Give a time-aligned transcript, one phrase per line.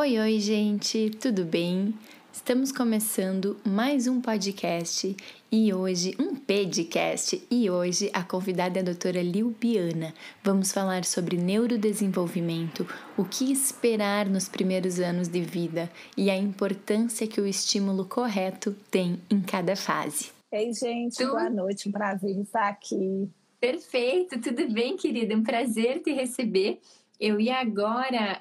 [0.00, 1.92] Oi, oi, gente, tudo bem?
[2.32, 5.14] Estamos começando mais um podcast
[5.52, 10.14] e hoje, um podcast, e hoje a convidada é a doutora Lilbiana.
[10.42, 17.26] Vamos falar sobre neurodesenvolvimento, o que esperar nos primeiros anos de vida e a importância
[17.26, 20.30] que o estímulo correto tem em cada fase.
[20.50, 21.26] Ei, gente, tu...
[21.26, 23.28] boa noite, um prazer estar aqui.
[23.60, 25.36] Perfeito, tudo bem, querida?
[25.36, 26.80] Um prazer te receber.
[27.20, 28.40] Eu ia agora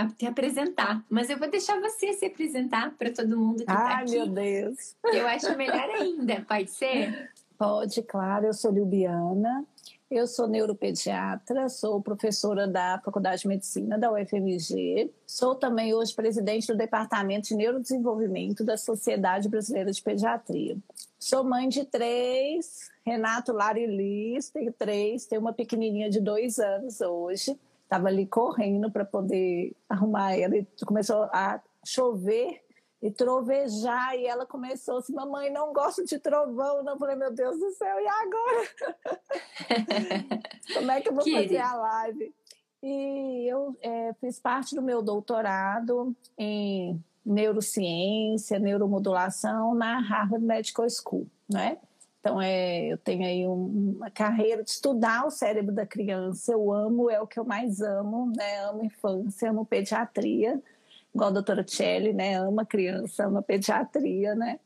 [0.00, 3.98] uh, te apresentar, mas eu vou deixar você se apresentar para todo mundo que está
[3.98, 4.18] aqui.
[4.18, 4.96] Ai, meu Deus!
[5.12, 7.30] Eu acho melhor ainda, pode ser?
[7.58, 8.46] Pode, claro.
[8.46, 9.66] Eu sou Libiana,
[10.10, 16.66] eu sou neuropediatra, sou professora da Faculdade de Medicina da UFMG, sou também hoje presidente
[16.66, 20.78] do Departamento de Neurodesenvolvimento da Sociedade Brasileira de Pediatria.
[21.18, 26.58] Sou mãe de três, Renato, Lara e Liz, tenho três, tenho uma pequenininha de dois
[26.58, 27.54] anos hoje
[27.94, 32.60] estava ali correndo para poder arrumar ela e começou a chover
[33.00, 36.94] e trovejar e ela começou assim, mamãe, não gosto de trovão, não.
[36.94, 38.68] Eu falei, meu Deus do céu, e agora?
[40.74, 42.34] Como é que eu vou fazer a live?
[42.82, 51.26] E eu é, fiz parte do meu doutorado em neurociência, neuromodulação na Harvard Medical School,
[51.48, 51.78] né?
[52.24, 56.52] Então, é, eu tenho aí um, uma carreira de estudar o cérebro da criança.
[56.52, 58.64] Eu amo, é o que eu mais amo, né?
[58.64, 60.58] Amo infância, amo pediatria,
[61.14, 62.36] igual a doutora Celli, né?
[62.36, 64.58] Ama criança, ama pediatria, né?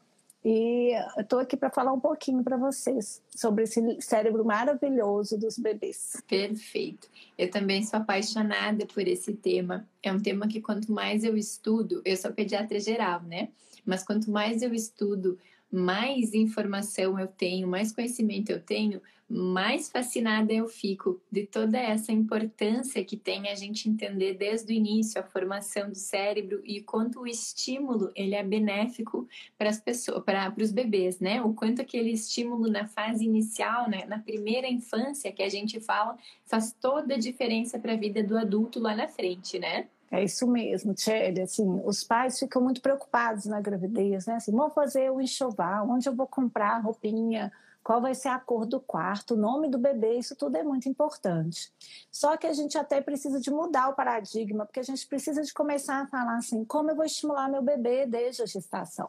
[0.44, 5.58] E eu estou aqui para falar um pouquinho para vocês sobre esse cérebro maravilhoso dos
[5.58, 6.22] bebês.
[6.28, 7.08] Perfeito.
[7.36, 9.84] Eu também sou apaixonada por esse tema.
[10.00, 13.48] É um tema que quanto mais eu estudo, eu sou pediatra geral, né?
[13.84, 15.36] Mas quanto mais eu estudo
[15.70, 22.10] mais informação eu tenho, mais conhecimento eu tenho, mais fascinada eu fico de toda essa
[22.10, 27.20] importância que tem a gente entender desde o início a formação do cérebro e quanto
[27.20, 31.42] o estímulo ele é benéfico para as pessoas, para, os bebês, né?
[31.42, 34.06] O quanto aquele estímulo na fase inicial, né?
[34.06, 38.38] na primeira infância que a gente fala, faz toda a diferença para a vida do
[38.38, 39.88] adulto lá na frente, né?
[40.10, 41.42] É isso mesmo, Tchelle.
[41.42, 44.36] Assim, os pais ficam muito preocupados na gravidez, né?
[44.36, 47.52] Assim, vou fazer o enxoval, onde eu vou comprar a roupinha,
[47.82, 50.88] qual vai ser a cor do quarto, o nome do bebê, isso tudo é muito
[50.88, 51.72] importante.
[52.10, 55.52] Só que a gente até precisa de mudar o paradigma, porque a gente precisa de
[55.54, 59.08] começar a falar assim, como eu vou estimular meu bebê desde a gestação?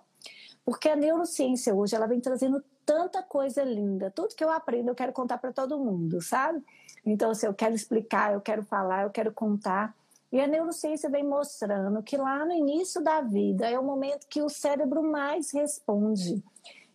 [0.63, 4.95] Porque a neurociência hoje, ela vem trazendo tanta coisa linda, tudo que eu aprendo eu
[4.95, 6.63] quero contar para todo mundo, sabe?
[7.05, 9.93] Então, se assim, eu quero explicar, eu quero falar, eu quero contar,
[10.31, 14.41] e a neurociência vem mostrando que lá no início da vida é o momento que
[14.41, 16.43] o cérebro mais responde.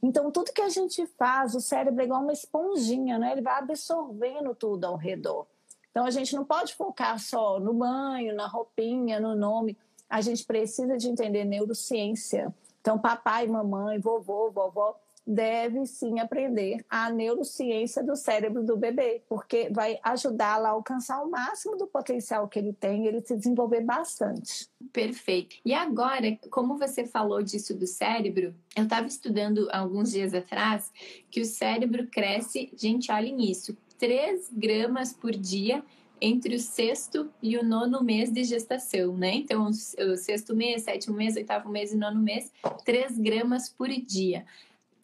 [0.00, 3.32] Então, tudo que a gente faz, o cérebro é igual uma esponjinha, né?
[3.32, 5.46] Ele vai absorvendo tudo ao redor.
[5.90, 9.76] Então, a gente não pode focar só no banho, na roupinha, no nome.
[10.08, 12.54] A gente precisa de entender neurociência.
[12.80, 14.94] Então, papai, mamãe, vovô, vovó,
[15.26, 21.30] deve sim aprender a neurociência do cérebro do bebê, porque vai ajudá-la a alcançar o
[21.30, 24.68] máximo do potencial que ele tem, ele se desenvolver bastante.
[24.92, 25.56] Perfeito.
[25.64, 30.92] E agora, como você falou disso do cérebro, eu estava estudando alguns dias atrás
[31.30, 35.82] que o cérebro cresce, gente, olhem isso, 3 gramas por dia
[36.20, 39.34] entre o sexto e o nono mês de gestação, né?
[39.34, 42.52] Então, o sexto mês, sétimo mês, oitavo mês e nono mês,
[42.84, 44.46] 3 gramas por dia.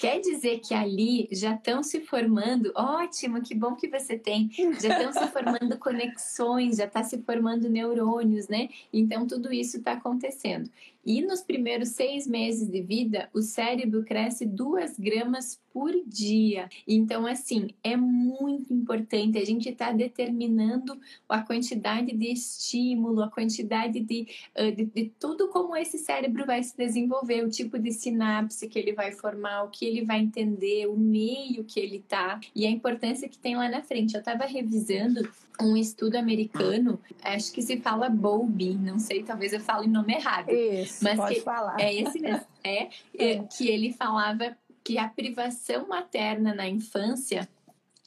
[0.00, 4.50] Quer dizer que ali já estão se formando, ótimo, que bom que você tem,
[4.80, 8.70] já estão se formando conexões, já está se formando neurônios, né?
[8.90, 10.70] Então tudo isso está acontecendo.
[11.04, 16.68] E nos primeiros seis meses de vida, o cérebro cresce duas gramas por dia.
[16.86, 23.30] Então, assim, é muito importante a gente estar tá determinando a quantidade de estímulo, a
[23.30, 24.26] quantidade de,
[24.76, 28.92] de, de, tudo como esse cérebro vai se desenvolver, o tipo de sinapse que ele
[28.92, 33.28] vai formar, o que ele vai entender, o meio que ele tá e a importância
[33.28, 34.14] que tem lá na frente.
[34.14, 35.28] Eu estava revisando
[35.60, 40.14] um estudo americano, acho que se fala Bowlby, não sei, talvez eu fale o nome
[40.14, 40.50] errado.
[40.50, 41.78] Isso, mas pode que, falar.
[41.78, 42.46] É esse mesmo.
[42.64, 47.48] É, é, que ele falava que a privação materna na infância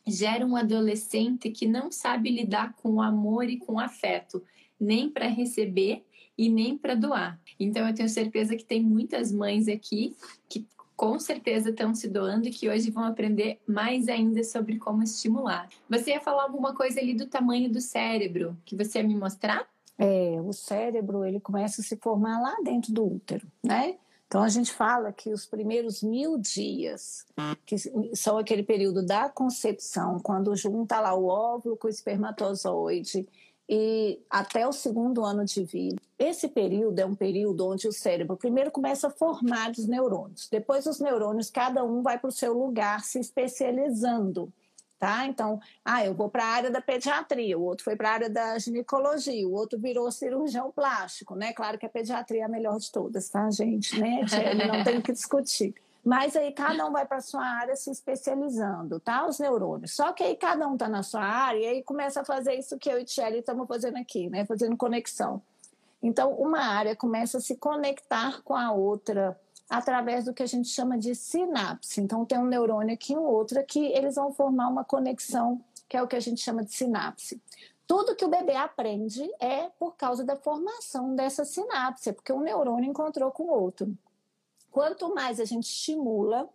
[0.06, 4.44] gera um adolescente que não sabe lidar com o amor e com o afeto,
[4.80, 6.04] nem para receber
[6.38, 7.40] e nem para doar.
[7.60, 10.16] Então eu tenho certeza que tem muitas mães aqui
[10.50, 10.66] que
[11.04, 15.68] com certeza estão se doando e que hoje vão aprender mais ainda sobre como estimular.
[15.90, 19.68] Você ia falar alguma coisa ali do tamanho do cérebro que você ia me mostrar?
[20.00, 23.98] É, o cérebro ele começa a se formar lá dentro do útero, né?
[24.28, 27.26] Então a gente fala que os primeiros mil dias,
[27.66, 27.76] que
[28.16, 33.28] são aquele período da concepção, quando junta lá o óvulo com o espermatozoide,
[33.68, 36.02] e até o segundo ano de vida.
[36.18, 40.86] Esse período é um período onde o cérebro primeiro começa a formar os neurônios, depois
[40.86, 44.52] os neurônios, cada um vai para o seu lugar se especializando.
[45.00, 45.26] Tá?
[45.26, 48.30] Então, ah, eu vou para a área da pediatria, o outro foi para a área
[48.30, 51.52] da ginecologia, o outro virou cirurgião plástico, né?
[51.52, 54.00] Claro que a pediatria é a melhor de todas, tá, gente?
[54.00, 54.22] Né?
[54.66, 55.76] Não tem que discutir.
[56.04, 59.26] Mas aí cada um vai para sua área se especializando, tá?
[59.26, 59.96] Os neurônios.
[59.96, 62.78] Só que aí cada um está na sua área e aí começa a fazer isso
[62.78, 64.46] que eu e Tchelle estamos fazendo aqui, né?
[64.46, 65.42] Fazendo conexão.
[66.02, 69.40] Então, uma área começa a se conectar com a outra
[69.70, 72.02] através do que a gente chama de sinapse.
[72.02, 75.96] Então, tem um neurônio aqui e um outro aqui, eles vão formar uma conexão, que
[75.96, 77.42] é o que a gente chama de sinapse.
[77.88, 82.90] Tudo que o bebê aprende é por causa da formação dessa sinapse, porque um neurônio
[82.90, 83.98] encontrou com o outro.
[84.74, 86.50] Quanto mais a gente estimula,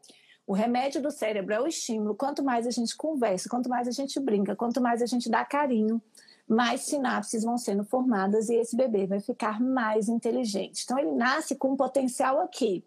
[0.45, 2.17] o remédio do cérebro é o estímulo.
[2.17, 5.45] Quanto mais a gente conversa, quanto mais a gente brinca, quanto mais a gente dá
[5.45, 6.03] carinho,
[6.49, 10.83] mais sinapses vão sendo formadas e esse bebê vai ficar mais inteligente.
[10.83, 12.85] Então, ele nasce com um potencial aqui.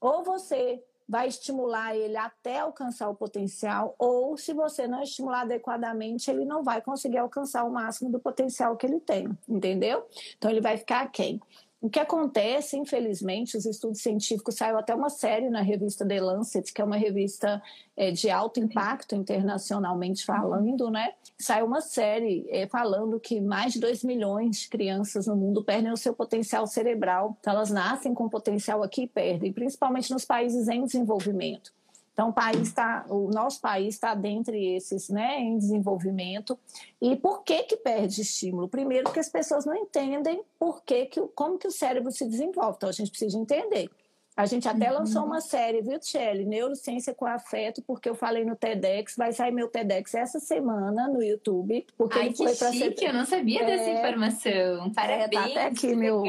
[0.00, 6.30] Ou você vai estimular ele até alcançar o potencial, ou se você não estimular adequadamente,
[6.30, 10.06] ele não vai conseguir alcançar o máximo do potencial que ele tem, entendeu?
[10.38, 11.38] Então ele vai ficar quem?
[11.84, 16.72] O que acontece, infelizmente, os estudos científicos saiu até uma série na revista The Lancet,
[16.72, 17.62] que é uma revista
[17.94, 21.12] é, de alto impacto internacionalmente falando, né?
[21.38, 25.92] Saiu uma série é, falando que mais de 2 milhões de crianças no mundo perdem
[25.92, 27.36] o seu potencial cerebral.
[27.38, 31.70] Então, elas nascem com potencial aqui e perdem, principalmente nos países em desenvolvimento.
[32.14, 36.56] Então, o, país tá, o nosso país está dentre esses né, em desenvolvimento.
[37.02, 38.68] E por que, que perde estímulo?
[38.68, 42.76] Primeiro, porque as pessoas não entendem por que, que, como que o cérebro se desenvolve.
[42.76, 43.90] Então, a gente precisa entender.
[44.36, 44.98] A gente até uhum.
[44.98, 46.44] lançou uma série, viu, Tchelle?
[46.44, 49.14] Neurociência com Afeto, porque eu falei no TEDx.
[49.16, 51.86] Vai sair meu TEDx essa semana no YouTube.
[51.96, 53.08] Porque Ai, que chique, ser...
[53.08, 53.64] eu não sabia é...
[53.64, 54.92] dessa informação.
[54.92, 56.24] Parabéns, é, tá até aqui meu,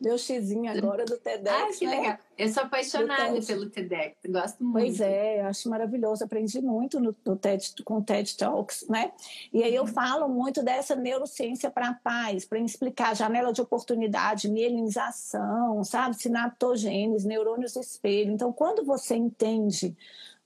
[0.00, 1.54] meu xizinho agora do TEDx.
[1.54, 1.96] Ah, que né?
[1.96, 2.18] legal.
[2.40, 4.86] Eu sou apaixonada pelo TEDx, gosto muito.
[4.86, 9.12] Pois é, acho maravilhoso, aprendi muito no, no TED, com o TED Talks, né?
[9.52, 9.88] E aí eu uhum.
[9.88, 16.16] falo muito dessa neurociência para a paz, para explicar janela de oportunidade, mielinização, sabe?
[16.16, 18.32] Sinaptogênese, neurônios espelho.
[18.32, 19.94] Então, quando você entende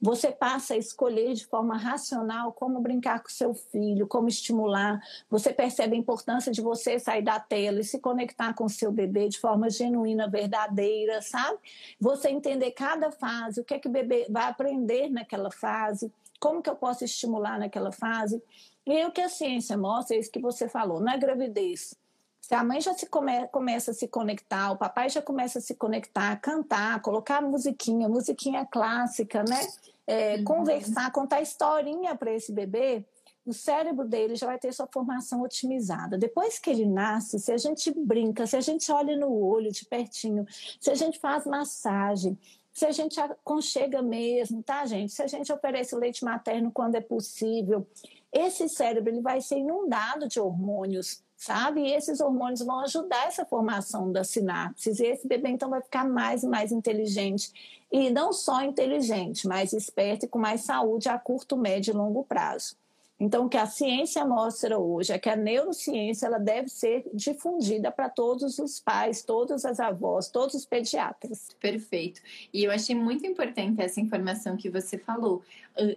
[0.04, 5.00] você passa a escolher de forma racional como brincar com seu filho, como estimular.
[5.30, 9.30] Você percebe a importância de você sair da tela e se conectar com seu bebê
[9.30, 11.58] de forma genuína, verdadeira, sabe?
[11.98, 16.60] Você entender cada fase, o que é que o bebê vai aprender naquela fase, como
[16.60, 18.42] que eu posso estimular naquela fase.
[18.86, 21.96] E o que a ciência mostra é isso que você falou, na gravidez.
[22.46, 25.62] Se a mãe já se come, começa a se conectar, o papai já começa a
[25.62, 29.60] se conectar, cantar, colocar musiquinha, musiquinha clássica, né?
[30.06, 30.44] é, uhum.
[30.44, 33.04] conversar, contar historinha para esse bebê,
[33.46, 36.16] o cérebro dele já vai ter sua formação otimizada.
[36.16, 39.84] Depois que ele nasce, se a gente brinca, se a gente olha no olho de
[39.84, 40.46] pertinho,
[40.80, 42.38] se a gente faz massagem,
[42.72, 45.12] se a gente aconchega mesmo, tá, gente?
[45.12, 47.86] Se a gente oferece leite materno quando é possível,
[48.32, 51.82] esse cérebro ele vai ser inundado de hormônios, sabe?
[51.82, 55.00] E esses hormônios vão ajudar essa formação das sinapses.
[55.00, 57.52] E esse bebê então vai ficar mais e mais inteligente
[57.92, 62.24] e não só inteligente, mas esperto e com mais saúde a curto, médio e longo
[62.24, 62.76] prazo.
[63.18, 67.92] Então, o que a ciência mostra hoje é que a neurociência ela deve ser difundida
[67.92, 71.48] para todos os pais, todas as avós, todos os pediatras.
[71.60, 72.20] Perfeito.
[72.52, 75.42] E eu achei muito importante essa informação que você falou.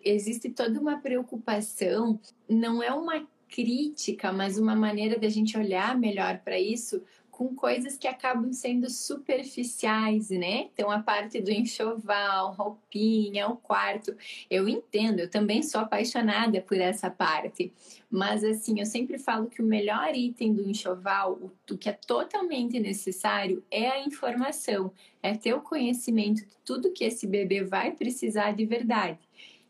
[0.05, 6.39] Existe toda uma preocupação, não é uma crítica, mas uma maneira da gente olhar melhor
[6.39, 7.01] para isso,
[7.37, 10.69] com coisas que acabam sendo superficiais, né?
[10.73, 14.15] Então, a parte do enxoval, roupinha, o quarto.
[14.49, 17.71] Eu entendo, eu também sou apaixonada por essa parte.
[18.09, 22.79] Mas, assim, eu sempre falo que o melhor item do enxoval, o que é totalmente
[22.79, 28.53] necessário, é a informação, é ter o conhecimento de tudo que esse bebê vai precisar
[28.53, 29.19] de verdade.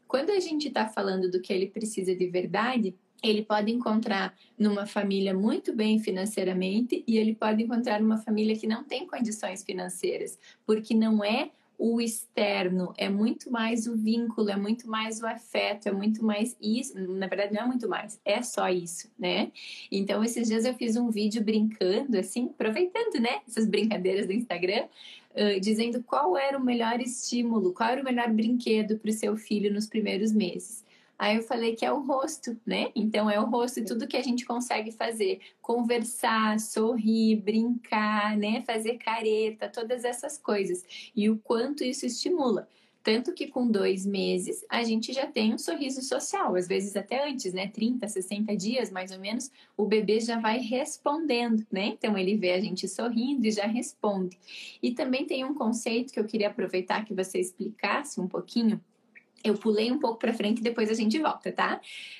[0.07, 4.85] Quando a gente está falando do que ele precisa de verdade, ele pode encontrar numa
[4.85, 10.39] família muito bem financeiramente e ele pode encontrar numa família que não tem condições financeiras,
[10.65, 15.87] porque não é o externo, é muito mais o vínculo, é muito mais o afeto,
[15.87, 16.99] é muito mais isso.
[16.99, 19.51] Na verdade, não é muito mais, é só isso, né?
[19.91, 24.85] Então, esses dias eu fiz um vídeo brincando, assim, aproveitando, né, essas brincadeiras do Instagram,
[25.35, 29.37] uh, dizendo qual era o melhor estímulo, qual era o melhor brinquedo para o seu
[29.37, 30.83] filho nos primeiros meses.
[31.17, 32.91] Aí eu falei que é o rosto, né?
[32.95, 38.61] Então é o rosto e tudo que a gente consegue fazer, conversar, sorrir, brincar, né,
[38.61, 40.83] fazer careta, todas essas coisas.
[41.15, 42.67] E o quanto isso estimula.
[43.07, 47.25] Tanto que com dois meses a gente já tem um sorriso social, às vezes até
[47.25, 47.65] antes, né?
[47.67, 51.87] 30, 60 dias mais ou menos, o bebê já vai respondendo, né?
[51.87, 54.37] Então ele vê a gente sorrindo e já responde.
[54.83, 58.81] E também tem um conceito que eu queria aproveitar que você explicasse um pouquinho.
[59.43, 61.79] Eu pulei um pouco para frente e depois a gente volta, tá?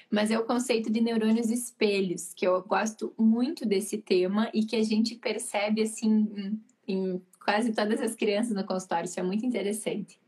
[0.09, 4.75] Mas é o conceito de neurônios espelhos, que eu gosto muito desse tema e que
[4.75, 9.05] a gente percebe assim em quase todas as crianças no consultório.
[9.05, 10.19] Isso é muito interessante.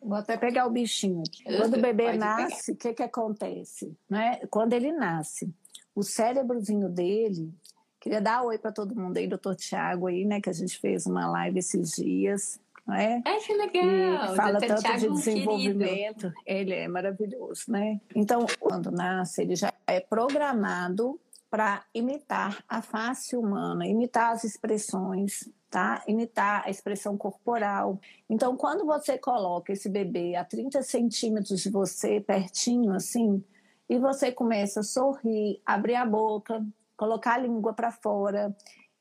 [0.00, 1.44] Vou até pegar o bichinho aqui.
[1.44, 3.96] Quando o bebê nasce, o que, que acontece?
[4.10, 4.40] Né?
[4.50, 5.54] Quando ele nasce,
[5.94, 7.52] o cérebrozinho dele.
[8.00, 10.40] Queria dar oi para todo mundo aí, doutor Tiago aí, né?
[10.40, 12.60] Que a gente fez uma live esses dias.
[12.90, 13.22] É?
[13.24, 14.32] é que legal!
[14.32, 14.66] E fala Dr.
[14.66, 16.20] tanto Thiago de desenvolvimento.
[16.20, 16.34] Querido.
[16.44, 18.00] Ele é maravilhoso, né?
[18.14, 25.48] Então, quando nasce, ele já é programado para imitar a face humana, imitar as expressões,
[25.70, 26.02] tá?
[26.08, 28.00] Imitar a expressão corporal.
[28.28, 33.44] Então, quando você coloca esse bebê a 30 centímetros de você, pertinho assim,
[33.88, 36.64] e você começa a sorrir, abrir a boca,
[36.96, 38.56] colocar a língua para fora,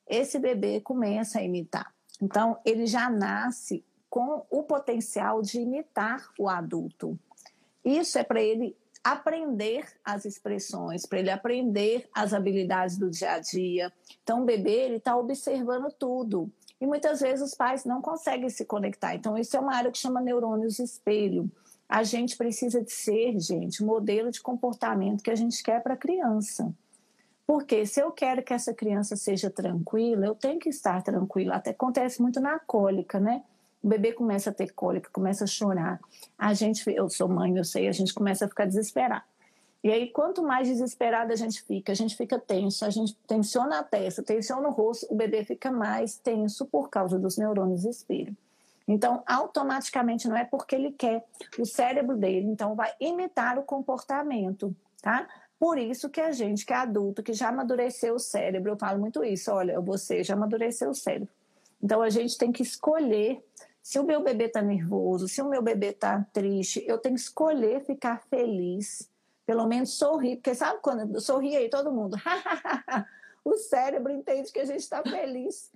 [0.06, 1.94] esse bebê começa a imitar.
[2.22, 7.18] Então, ele já nasce com o potencial de imitar o adulto.
[7.84, 13.40] Isso é para ele aprender as expressões, para ele aprender as habilidades do dia a
[13.40, 13.92] dia.
[14.22, 16.52] Então, o bebê ele está observando tudo.
[16.80, 19.16] E muitas vezes os pais não conseguem se conectar.
[19.16, 21.50] Então, isso é uma área que chama neurônios espelho.
[21.88, 25.98] A gente precisa de ser, gente, modelo de comportamento que a gente quer para a
[25.98, 26.74] criança.
[27.46, 31.56] Porque se eu quero que essa criança seja tranquila, eu tenho que estar tranquila.
[31.56, 33.44] Até acontece muito na cólica, né?
[33.84, 36.00] O bebê começa a ter cólica, começa a chorar.
[36.38, 39.24] A gente, eu sou mãe, eu sei, a gente começa a ficar desesperado.
[39.84, 43.80] E aí, quanto mais desesperada a gente fica, a gente fica tenso, a gente tensiona
[43.80, 48.38] a testa, tensiona o rosto, o bebê fica mais tenso por causa dos neurônios espelho.
[48.88, 51.26] Então, automaticamente, não é porque ele quer,
[51.58, 55.28] o cérebro dele, então, vai imitar o comportamento, tá?
[55.62, 58.98] Por isso que a gente, que é adulto, que já amadureceu o cérebro, eu falo
[59.00, 61.30] muito isso, olha, você já amadureceu o cérebro.
[61.80, 63.46] Então, a gente tem que escolher
[63.80, 67.22] se o meu bebê está nervoso, se o meu bebê está triste, eu tenho que
[67.22, 69.08] escolher ficar feliz
[69.46, 72.18] pelo menos sorrir, porque sabe quando sorri aí todo mundo,
[73.46, 75.72] o cérebro entende que a gente está feliz.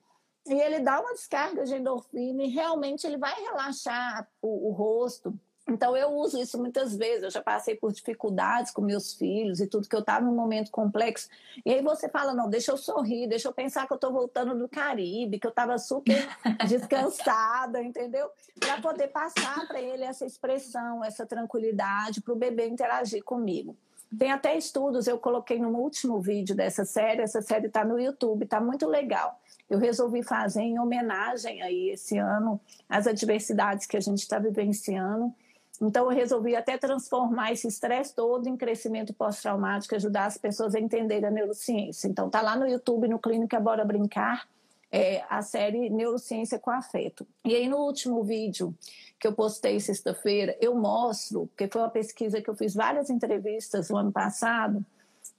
[0.47, 5.39] E ele dá uma descarga de endorfina e realmente ele vai relaxar o, o rosto,
[5.67, 7.23] então eu uso isso muitas vezes.
[7.23, 10.69] Eu já passei por dificuldades com meus filhos e tudo que eu estava num momento
[10.69, 11.27] complexo.
[11.65, 14.55] E aí você fala não, deixa eu sorrir, deixa eu pensar que eu estou voltando
[14.55, 16.27] do Caribe, que eu estava super
[16.67, 18.29] descansada, entendeu?
[18.59, 23.75] Para poder passar para ele essa expressão, essa tranquilidade, para o bebê interagir comigo.
[24.17, 28.43] Tem até estudos, eu coloquei no último vídeo dessa série, essa série está no YouTube,
[28.43, 29.41] está muito legal.
[29.67, 35.33] Eu resolvi fazer em homenagem aí esse ano às adversidades que a gente está vivenciando
[35.81, 40.79] então, eu resolvi até transformar esse estresse todo em crescimento pós-traumático, ajudar as pessoas a
[40.79, 42.07] entenderem a neurociência.
[42.07, 44.47] Então, tá lá no YouTube, no Clínica Bora Brincar,
[44.91, 47.27] é, a série Neurociência com Afeto.
[47.43, 48.73] E aí, no último vídeo
[49.19, 53.89] que eu postei sexta-feira, eu mostro, porque foi uma pesquisa que eu fiz várias entrevistas
[53.89, 54.85] no ano passado,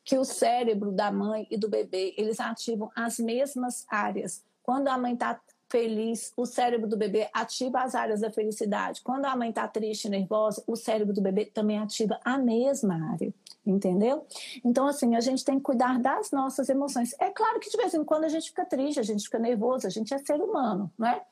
[0.05, 4.45] que o cérebro da mãe e do bebê, eles ativam as mesmas áreas.
[4.63, 9.03] Quando a mãe está feliz, o cérebro do bebê ativa as áreas da felicidade.
[9.03, 13.33] Quando a mãe está triste, nervosa, o cérebro do bebê também ativa a mesma área,
[13.65, 14.27] entendeu?
[14.65, 17.15] Então, assim, a gente tem que cuidar das nossas emoções.
[17.19, 19.87] É claro que de vez em quando a gente fica triste, a gente fica nervoso,
[19.87, 21.23] a gente é ser humano, não é?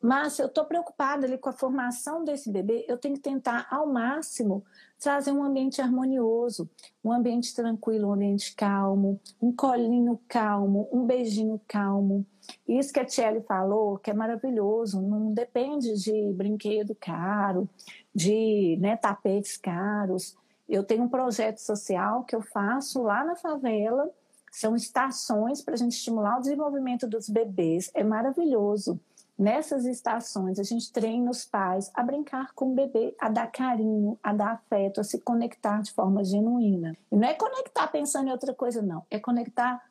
[0.00, 3.66] Mas se eu estou preocupada ali com a formação desse bebê, eu tenho que tentar
[3.70, 4.62] ao máximo
[4.98, 6.68] trazer um ambiente harmonioso,
[7.02, 12.26] um ambiente tranquilo, um ambiente calmo, um colinho calmo, um beijinho calmo.
[12.68, 17.68] Isso que a Tiele falou, que é maravilhoso, não depende de brinquedo caro,
[18.14, 20.36] de né, tapetes caros.
[20.68, 24.10] Eu tenho um projeto social que eu faço lá na favela,
[24.50, 27.90] são estações para a gente estimular o desenvolvimento dos bebês.
[27.94, 28.98] É maravilhoso.
[29.38, 34.18] Nessas estações, a gente treina os pais a brincar com o bebê, a dar carinho,
[34.22, 36.96] a dar afeto, a se conectar de forma genuína.
[37.12, 39.04] E não é conectar pensando em outra coisa, não.
[39.10, 39.82] É conectar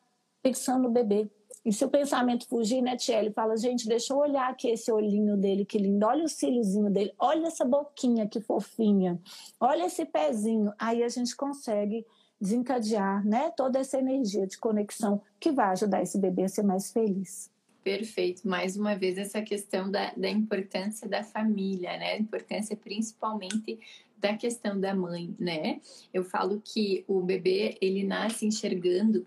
[0.41, 1.29] pensando no bebê.
[1.65, 3.31] E se o pensamento fugir, né, Tiele?
[3.31, 6.05] Fala, gente, deixa eu olhar aqui esse olhinho dele, que lindo.
[6.05, 7.11] Olha o cíliozinho dele.
[7.17, 9.19] Olha essa boquinha, que fofinha.
[9.59, 10.71] Olha esse pezinho.
[10.77, 12.05] Aí a gente consegue
[12.39, 16.91] desencadear né, toda essa energia de conexão que vai ajudar esse bebê a ser mais
[16.91, 17.49] feliz.
[17.83, 18.47] Perfeito.
[18.47, 22.13] Mais uma vez, essa questão da, da importância da família, né?
[22.13, 23.79] A importância principalmente
[24.17, 25.79] da questão da mãe, né?
[26.13, 29.25] Eu falo que o bebê, ele nasce enxergando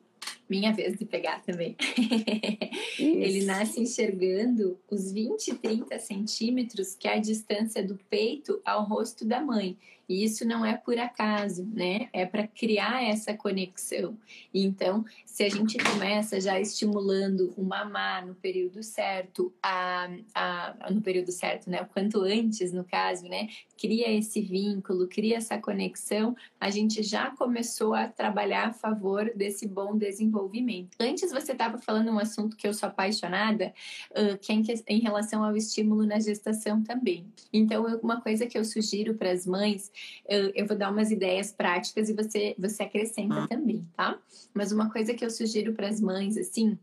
[0.48, 1.76] minha vez de pegar também.
[2.98, 9.24] ele nasce enxergando os 20, 30 centímetros, que é a distância do peito ao rosto
[9.24, 9.76] da mãe.
[10.08, 12.08] E isso não é por acaso, né?
[12.12, 14.16] É para criar essa conexão.
[14.54, 21.02] Então, se a gente começa já estimulando o mamar no período certo, a, a, no
[21.02, 21.82] período certo, né?
[21.82, 23.48] O quanto antes, no caso, né?
[23.76, 29.68] Cria esse vínculo, cria essa conexão, a gente já começou a trabalhar a favor desse
[29.68, 30.96] bom desenvolvimento.
[30.98, 33.74] Antes você estava falando um assunto que eu sou apaixonada,
[34.12, 37.26] uh, que é em, em relação ao estímulo na gestação também.
[37.52, 39.92] Então, uma coisa que eu sugiro para as mães
[40.28, 43.48] eu, eu vou dar umas ideias práticas e você, você acrescenta ah.
[43.48, 44.18] também, tá?
[44.54, 46.78] Mas uma coisa que eu sugiro para as mães, assim,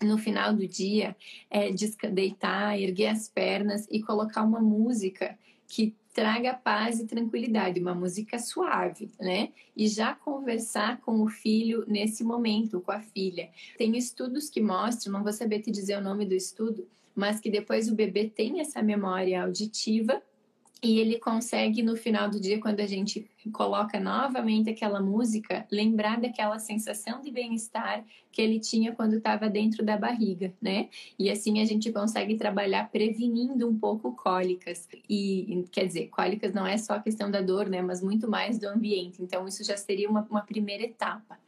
[0.00, 1.14] no final do dia,
[1.50, 1.70] é
[2.12, 5.38] deitar, erguer as pernas e colocar uma música
[5.68, 9.50] que traga paz e tranquilidade, uma música suave, né?
[9.76, 13.48] E já conversar com o filho nesse momento, com a filha.
[13.78, 17.50] Tem estudos que mostram, não vou saber te dizer o nome do estudo, mas que
[17.50, 20.20] depois o bebê tem essa memória auditiva
[20.82, 26.18] e ele consegue, no final do dia, quando a gente coloca novamente aquela música, lembrar
[26.18, 30.88] daquela sensação de bem-estar que ele tinha quando estava dentro da barriga, né?
[31.18, 34.88] E assim a gente consegue trabalhar prevenindo um pouco cólicas.
[35.08, 37.82] E, quer dizer, cólicas não é só a questão da dor, né?
[37.82, 39.22] Mas muito mais do ambiente.
[39.22, 41.38] Então, isso já seria uma, uma primeira etapa.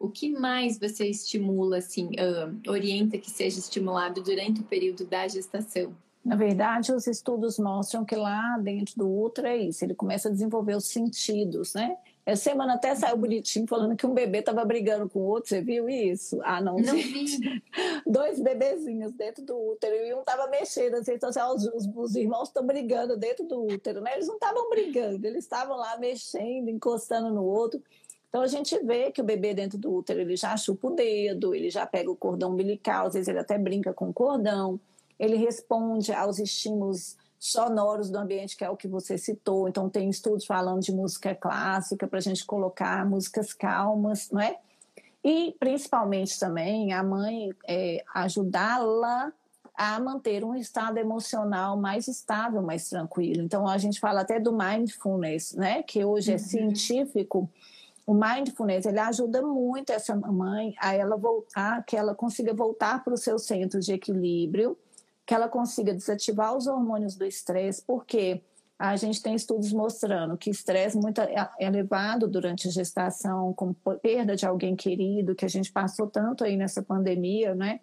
[0.00, 5.28] O que mais você estimula, assim, uh, orienta que seja estimulado durante o período da
[5.28, 5.94] gestação?
[6.24, 10.30] Na verdade, os estudos mostram que lá dentro do útero é isso, ele começa a
[10.30, 11.96] desenvolver os sentidos, né?
[12.26, 15.62] Essa semana até saiu bonitinho falando que um bebê estava brigando com o outro, você
[15.62, 16.38] viu isso?
[16.42, 17.62] Ah, não, não vi.
[18.06, 22.14] Dois bebezinhos dentro do útero e um estava mexendo, assim, então assim, os, os, os
[22.14, 24.12] irmãos estão brigando dentro do útero, né?
[24.14, 27.82] Eles não estavam brigando, eles estavam lá mexendo, encostando no outro.
[28.28, 31.54] Então a gente vê que o bebê dentro do útero ele já chupa o dedo,
[31.54, 34.78] ele já pega o cordão umbilical, às vezes ele até brinca com o cordão
[35.20, 39.68] ele responde aos estímulos sonoros do ambiente, que é o que você citou.
[39.68, 44.56] Então, tem estudos falando de música clássica para a gente colocar músicas calmas, não é?
[45.22, 49.30] E, principalmente também, a mãe é, ajudá-la
[49.74, 53.42] a manter um estado emocional mais estável, mais tranquilo.
[53.42, 55.82] Então, a gente fala até do mindfulness, né?
[55.82, 56.38] Que hoje é uhum.
[56.38, 57.50] científico.
[58.06, 63.12] O mindfulness, ele ajuda muito essa mãe a ela voltar, que ela consiga voltar para
[63.12, 64.78] o seu centro de equilíbrio,
[65.30, 68.42] que ela consiga desativar os hormônios do estresse, porque
[68.76, 71.20] a gente tem estudos mostrando que estresse muito
[71.56, 76.56] elevado durante a gestação, com perda de alguém querido, que a gente passou tanto aí
[76.56, 77.78] nessa pandemia, né?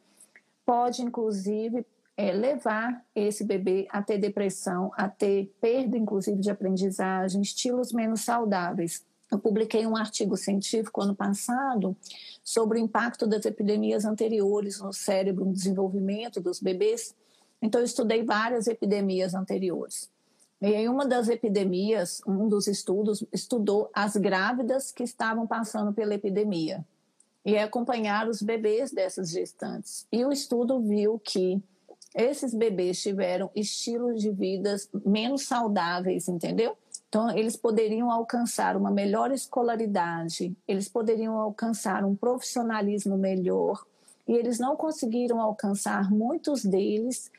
[0.66, 1.86] Pode, inclusive,
[2.18, 8.26] é, levar esse bebê a ter depressão, a ter perda, inclusive, de aprendizagem, estilos menos
[8.26, 9.06] saudáveis.
[9.32, 11.96] Eu publiquei um artigo científico ano passado
[12.44, 17.16] sobre o impacto das epidemias anteriores no cérebro, no desenvolvimento dos bebês,
[17.62, 20.10] então, eu estudei várias epidemias anteriores.
[20.62, 26.16] E em uma das epidemias, um dos estudos estudou as grávidas que estavam passando pela
[26.16, 26.86] epidemia
[27.46, 30.06] e acompanhar os bebês dessas gestantes.
[30.12, 31.62] E o estudo viu que
[32.16, 36.76] esses bebês tiveram estilos de vida menos saudáveis, entendeu?
[37.08, 43.86] Então, eles poderiam alcançar uma melhor escolaridade, eles poderiam alcançar um profissionalismo melhor,
[44.28, 47.32] e eles não conseguiram alcançar muitos deles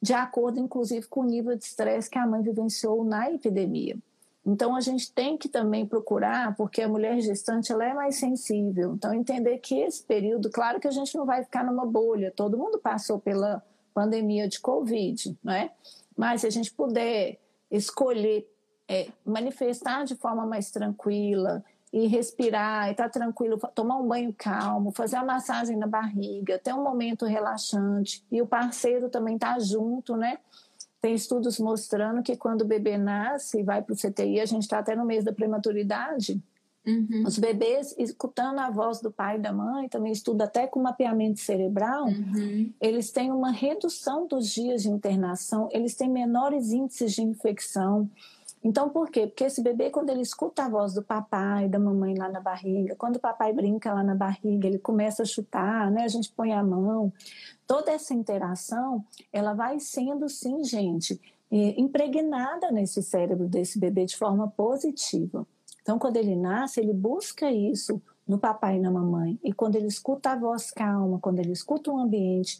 [0.00, 3.96] de acordo, inclusive, com o nível de estresse que a mãe vivenciou na epidemia.
[4.44, 8.94] Então, a gente tem que também procurar, porque a mulher gestante ela é mais sensível.
[8.94, 12.56] Então, entender que esse período, claro que a gente não vai ficar numa bolha, todo
[12.56, 13.60] mundo passou pela
[13.92, 15.70] pandemia de Covid, né?
[16.16, 17.38] Mas se a gente puder
[17.70, 18.48] escolher
[18.88, 24.34] é, manifestar de forma mais tranquila, e respirar, e estar tá tranquilo, tomar um banho
[24.36, 29.58] calmo, fazer a massagem na barriga, ter um momento relaxante e o parceiro também tá
[29.58, 30.38] junto, né?
[31.00, 34.62] Tem estudos mostrando que quando o bebê nasce e vai para o CTI, a gente
[34.62, 36.42] está até no mês da prematuridade,
[36.86, 37.24] Uhum.
[37.26, 41.40] Os bebês, escutando a voz do pai e da mãe, também estuda até com mapeamento
[41.40, 42.72] cerebral, uhum.
[42.80, 48.08] eles têm uma redução dos dias de internação, eles têm menores índices de infecção,
[48.68, 49.28] então, por quê?
[49.28, 52.96] Porque esse bebê, quando ele escuta a voz do papai, da mamãe lá na barriga,
[52.96, 56.02] quando o papai brinca lá na barriga, ele começa a chutar, né?
[56.02, 57.12] A gente põe a mão.
[57.64, 64.48] Toda essa interação, ela vai sendo, sim, gente, impregnada nesse cérebro desse bebê de forma
[64.48, 65.46] positiva.
[65.80, 69.38] Então, quando ele nasce, ele busca isso no papai e na mamãe.
[69.44, 72.58] E quando ele escuta a voz calma, quando ele escuta o ambiente,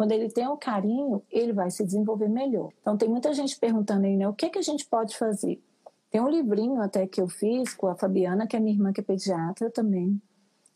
[0.00, 2.72] quando ele tem o carinho, ele vai se desenvolver melhor.
[2.80, 4.26] Então, tem muita gente perguntando aí, né?
[4.26, 5.62] O que, que a gente pode fazer?
[6.10, 9.02] Tem um livrinho até que eu fiz com a Fabiana, que é minha irmã, que
[9.02, 10.18] é pediatra também.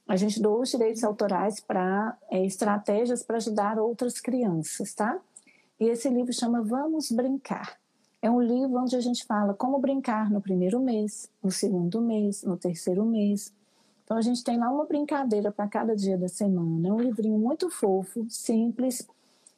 [0.07, 5.19] a gente doa os direitos autorais para é, estratégias para ajudar outras crianças, tá?
[5.81, 7.79] E esse livro chama Vamos Brincar.
[8.21, 12.43] É um livro onde a gente fala como brincar no primeiro mês, no segundo mês,
[12.43, 13.55] no terceiro mês.
[14.05, 16.89] Então a gente tem lá uma brincadeira para cada dia da semana.
[16.89, 19.09] É um livrinho muito fofo, simples.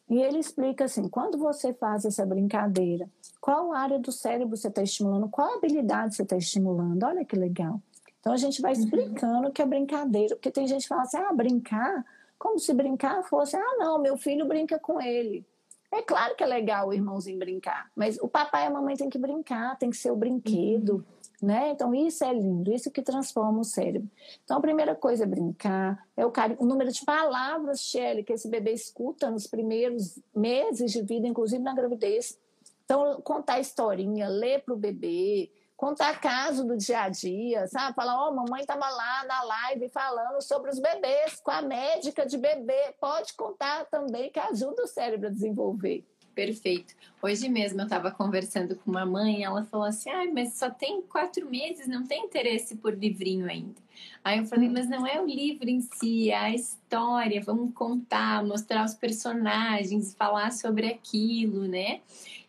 [0.09, 3.09] E ele explica assim: quando você faz essa brincadeira,
[3.40, 7.03] qual área do cérebro você está estimulando, qual habilidade você está estimulando.
[7.03, 7.81] Olha que legal.
[8.21, 8.81] Então a gente vai uhum.
[8.81, 12.05] explicando que é brincadeira, porque tem gente que fala assim: ah, brincar,
[12.38, 15.45] como se brincar fosse, ah, não, meu filho brinca com ele.
[15.92, 19.09] É claro que é legal o irmãozinho brincar, mas o papai e a mamãe tem
[19.09, 21.05] que brincar, tem que ser o brinquedo, uhum.
[21.42, 21.70] Né?
[21.70, 24.09] Então isso é lindo, isso que transforma o cérebro.
[24.44, 28.49] Então a primeira coisa é brincar, é o, o número de palavras, Shelly, que esse
[28.49, 32.38] bebê escuta nos primeiros meses de vida, inclusive na gravidez.
[32.85, 37.94] Então contar historinha, ler para o bebê, contar caso do dia a dia, sabe?
[37.94, 42.25] Falar, ó, oh, mamãe estava lá na live falando sobre os bebês com a médica
[42.25, 42.94] de bebê.
[42.99, 46.05] Pode contar também que ajuda o cérebro a desenvolver.
[46.37, 46.94] Perfeito.
[47.22, 51.01] Hoje mesmo eu estava conversando com uma mãe, ela falou assim: ah, mas só tem
[51.01, 53.81] quatro meses, não tem interesse por livrinho ainda.
[54.22, 58.44] Aí eu falei, mas não é o livro em si, é a história, vamos contar,
[58.44, 62.01] mostrar os personagens, falar sobre aquilo, né?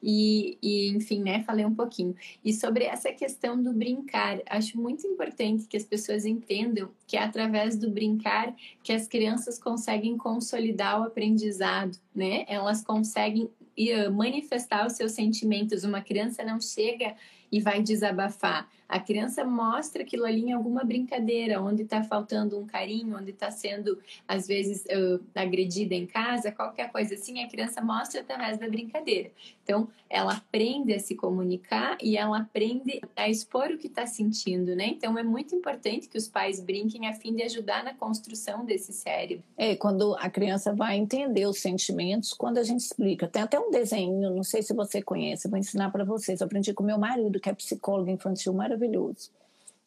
[0.03, 2.13] E, e, enfim, né, falei um pouquinho.
[2.43, 7.23] E sobre essa questão do brincar, acho muito importante que as pessoas entendam que é
[7.23, 12.43] através do brincar que as crianças conseguem consolidar o aprendizado, né?
[12.49, 13.49] Elas conseguem
[14.11, 15.83] manifestar os seus sentimentos.
[15.83, 17.15] Uma criança não chega
[17.51, 18.67] e vai desabafar.
[18.87, 23.51] A criança mostra aquilo ali em alguma brincadeira, onde está faltando um carinho, onde está
[23.51, 28.67] sendo, às vezes, uh, agredida em casa, qualquer coisa assim, a criança mostra através da
[28.67, 29.31] brincadeira.
[29.63, 34.73] Então, ela aprende a se comunicar e ela aprende a expor o que está sentindo,
[34.75, 34.87] né?
[34.87, 38.93] Então, é muito importante que os pais brinquem a fim de ajudar na construção desse
[38.93, 39.43] cérebro.
[39.57, 43.27] É, quando a criança vai entender os sentimentos, quando a gente explica.
[43.27, 46.39] Tem até um desenho, não sei se você conhece, vou ensinar para vocês.
[46.39, 48.76] Eu aprendi com meu marido, que é psicólogo infantil maravilhoso.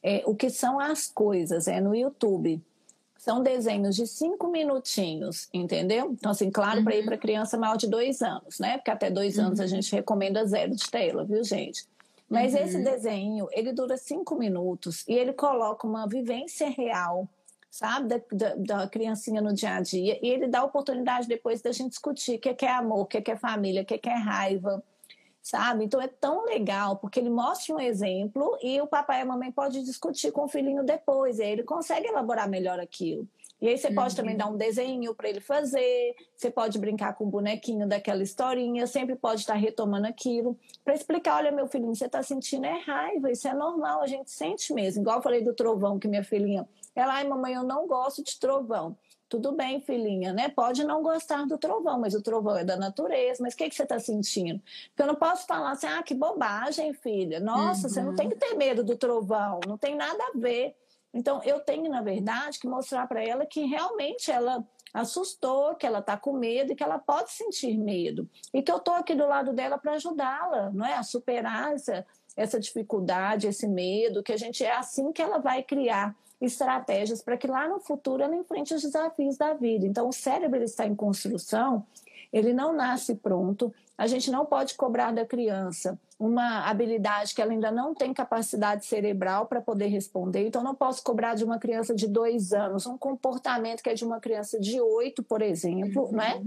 [0.03, 1.69] É, o que são as coisas?
[1.69, 2.61] É no YouTube.
[3.19, 6.13] São desenhos de cinco minutinhos, entendeu?
[6.13, 6.85] Então, assim, claro, uhum.
[6.85, 8.79] para ir para criança maior de dois anos, né?
[8.79, 9.47] Porque até dois uhum.
[9.47, 11.85] anos a gente recomenda zero de tela, viu, gente?
[12.31, 12.61] Mas uhum.
[12.61, 17.29] esse desenho, ele dura cinco minutos e ele coloca uma vivência real,
[17.71, 20.19] sabe, da, da, da, criancinha no dia a dia.
[20.23, 23.31] E ele dá a oportunidade depois da gente discutir o que é amor, o que
[23.31, 24.83] é família, o que é raiva,
[25.43, 25.85] sabe?
[25.85, 29.51] Então é tão legal, porque ele mostra um exemplo e o papai e a mamãe
[29.51, 33.27] podem discutir com o filhinho depois, e aí ele consegue elaborar melhor aquilo.
[33.61, 33.95] E aí você uhum.
[33.95, 38.23] pode também dar um desenho para ele fazer, você pode brincar com o bonequinho daquela
[38.23, 42.79] historinha, sempre pode estar retomando aquilo, para explicar, olha meu filhinho, você está sentindo é
[42.79, 45.03] raiva, isso é normal, a gente sente mesmo.
[45.03, 48.39] Igual eu falei do trovão que minha filhinha, ela, ai mamãe, eu não gosto de
[48.39, 48.97] trovão.
[49.31, 50.49] Tudo bem, filhinha, né?
[50.49, 53.41] Pode não gostar do trovão, mas o trovão é da natureza.
[53.41, 54.61] Mas o que, que você está sentindo?
[54.89, 57.39] Porque eu não posso falar assim, ah, que bobagem, filha.
[57.39, 57.89] Nossa, uhum.
[57.89, 60.75] você não tem que ter medo do trovão, não tem nada a ver.
[61.15, 66.01] Então, eu tenho, na verdade, que mostrar para ela que realmente ela assustou, que ela
[66.01, 68.29] está com medo e que ela pode sentir medo.
[68.53, 70.95] E que eu estou aqui do lado dela para ajudá-la, não é?
[70.95, 72.05] A superar essa,
[72.37, 77.37] essa dificuldade, esse medo, que a gente é assim que ela vai criar estratégias para
[77.37, 79.87] que lá no futuro ela enfrente os desafios da vida.
[79.87, 81.85] Então, o cérebro ele está em construção,
[82.33, 83.73] ele não nasce pronto.
[83.99, 88.85] A gente não pode cobrar da criança uma habilidade que ela ainda não tem capacidade
[88.85, 90.47] cerebral para poder responder.
[90.47, 94.05] Então, não posso cobrar de uma criança de dois anos um comportamento que é de
[94.05, 96.13] uma criança de oito, por exemplo, uhum.
[96.13, 96.43] né?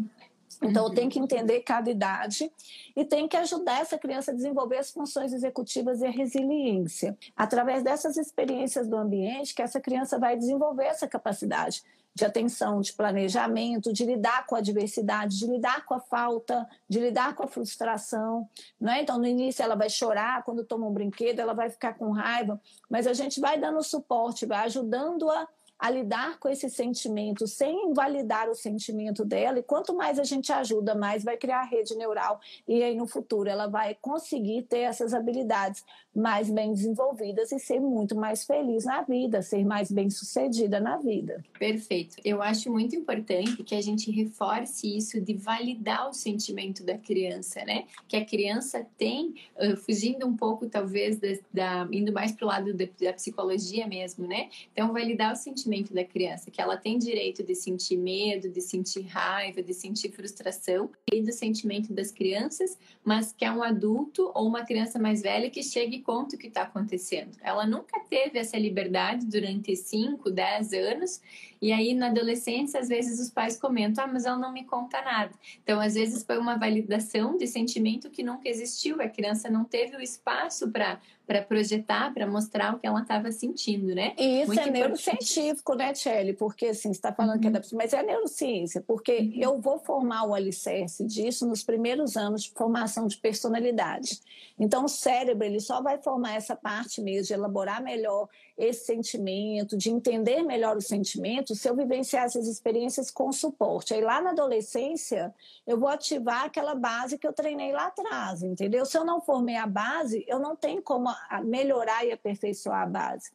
[0.62, 2.52] Então, eu tenho que entender cada idade
[2.96, 7.18] e tenho que ajudar essa criança a desenvolver as funções executivas e a resiliência.
[7.36, 11.84] Através dessas experiências do ambiente, que essa criança vai desenvolver essa capacidade
[12.16, 17.00] de atenção, de planejamento, de lidar com a diversidade, de lidar com a falta, de
[17.00, 18.48] lidar com a frustração.
[18.80, 19.02] Né?
[19.02, 22.62] Então, no início, ela vai chorar quando toma um brinquedo, ela vai ficar com raiva,
[22.90, 25.48] mas a gente vai dando suporte, vai ajudando-a
[25.84, 29.60] a lidar com esse sentimento sem invalidar o sentimento dela.
[29.60, 32.40] E quanto mais a gente ajuda, mais vai criar rede neural.
[32.66, 35.84] E aí no futuro ela vai conseguir ter essas habilidades
[36.16, 40.96] mais bem desenvolvidas e ser muito mais feliz na vida, ser mais bem sucedida na
[40.96, 41.44] vida.
[41.60, 42.16] Perfeito.
[42.24, 47.66] Eu acho muito importante que a gente reforce isso de validar o sentimento da criança,
[47.66, 47.86] né?
[48.08, 52.48] Que a criança tem, uh, fugindo um pouco talvez da, da indo mais para o
[52.48, 54.50] lado da, da psicologia mesmo, né?
[54.72, 58.62] Então validar o sentimento sentimento da criança, que ela tem direito de sentir medo, de
[58.62, 64.32] sentir raiva, de sentir frustração, e do sentimento das crianças, mas que é um adulto
[64.34, 67.38] ou uma criança mais velha que chega e conta o que está acontecendo.
[67.42, 71.22] Ela nunca teve essa liberdade durante 5, 10 anos
[71.64, 75.02] E aí, na adolescência, às vezes os pais comentam, ah, mas ela não me conta
[75.02, 75.32] nada.
[75.64, 79.96] Então, às vezes foi uma validação de sentimento que nunca existiu, a criança não teve
[79.96, 84.14] o espaço para para projetar, para mostrar o que ela estava sentindo, né?
[84.18, 86.34] E isso Muito é neurocientífico, né, Tchelle?
[86.34, 87.42] Porque, assim, você está falando uhum.
[87.42, 87.60] que é da...
[87.60, 87.78] Uhum.
[87.78, 89.34] Mas é neurociência, porque uhum.
[89.36, 94.20] eu vou formar o alicerce disso nos primeiros anos de formação de personalidade.
[94.60, 99.76] Então, o cérebro, ele só vai formar essa parte mesmo, de elaborar melhor esse sentimento,
[99.76, 103.94] de entender melhor o sentimento, se eu vivenciar essas experiências com suporte.
[103.94, 105.34] Aí, lá na adolescência,
[105.66, 108.86] eu vou ativar aquela base que eu treinei lá atrás, entendeu?
[108.86, 111.10] Se eu não formei a base, eu não tenho como
[111.44, 113.32] melhorar e aperfeiçoar a base.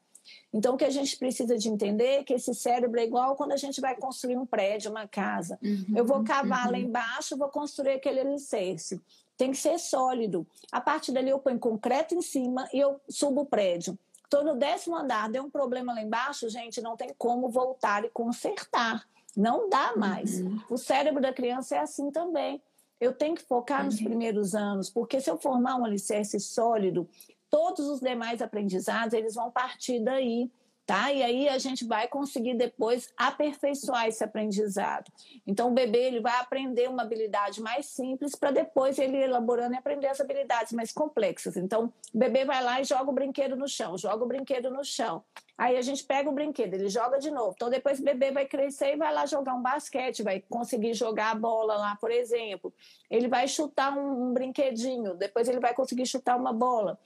[0.52, 3.52] Então, o que a gente precisa de entender é que esse cérebro é igual quando
[3.52, 5.58] a gente vai construir um prédio, uma casa.
[5.62, 6.72] Uhum, eu vou cavar uhum.
[6.72, 9.00] lá embaixo, vou construir aquele alicerce.
[9.36, 10.46] Tem que ser sólido.
[10.72, 13.96] A partir dali, eu ponho concreto em cima e eu subo o prédio.
[14.28, 18.10] Estou no décimo andar, deu um problema lá embaixo, gente, não tem como voltar e
[18.10, 19.08] consertar.
[19.34, 20.40] Não dá mais.
[20.40, 20.60] Uhum.
[20.68, 22.60] O cérebro da criança é assim também.
[23.00, 24.04] Eu tenho que focar nos uhum.
[24.04, 27.08] primeiros anos, porque se eu formar um alicerce sólido,
[27.48, 30.52] todos os demais aprendizados eles vão partir daí
[30.88, 31.12] tá?
[31.12, 35.12] E aí a gente vai conseguir depois aperfeiçoar esse aprendizado.
[35.46, 39.76] Então o bebê ele vai aprender uma habilidade mais simples para depois ele elaborando e
[39.76, 41.58] aprender as habilidades mais complexas.
[41.58, 44.82] Então o bebê vai lá e joga o brinquedo no chão, joga o brinquedo no
[44.82, 45.22] chão.
[45.58, 47.52] Aí a gente pega o brinquedo, ele joga de novo.
[47.54, 51.32] Então depois o bebê vai crescer e vai lá jogar um basquete, vai conseguir jogar
[51.32, 52.72] a bola lá, por exemplo.
[53.10, 56.98] Ele vai chutar um, um brinquedinho, depois ele vai conseguir chutar uma bola.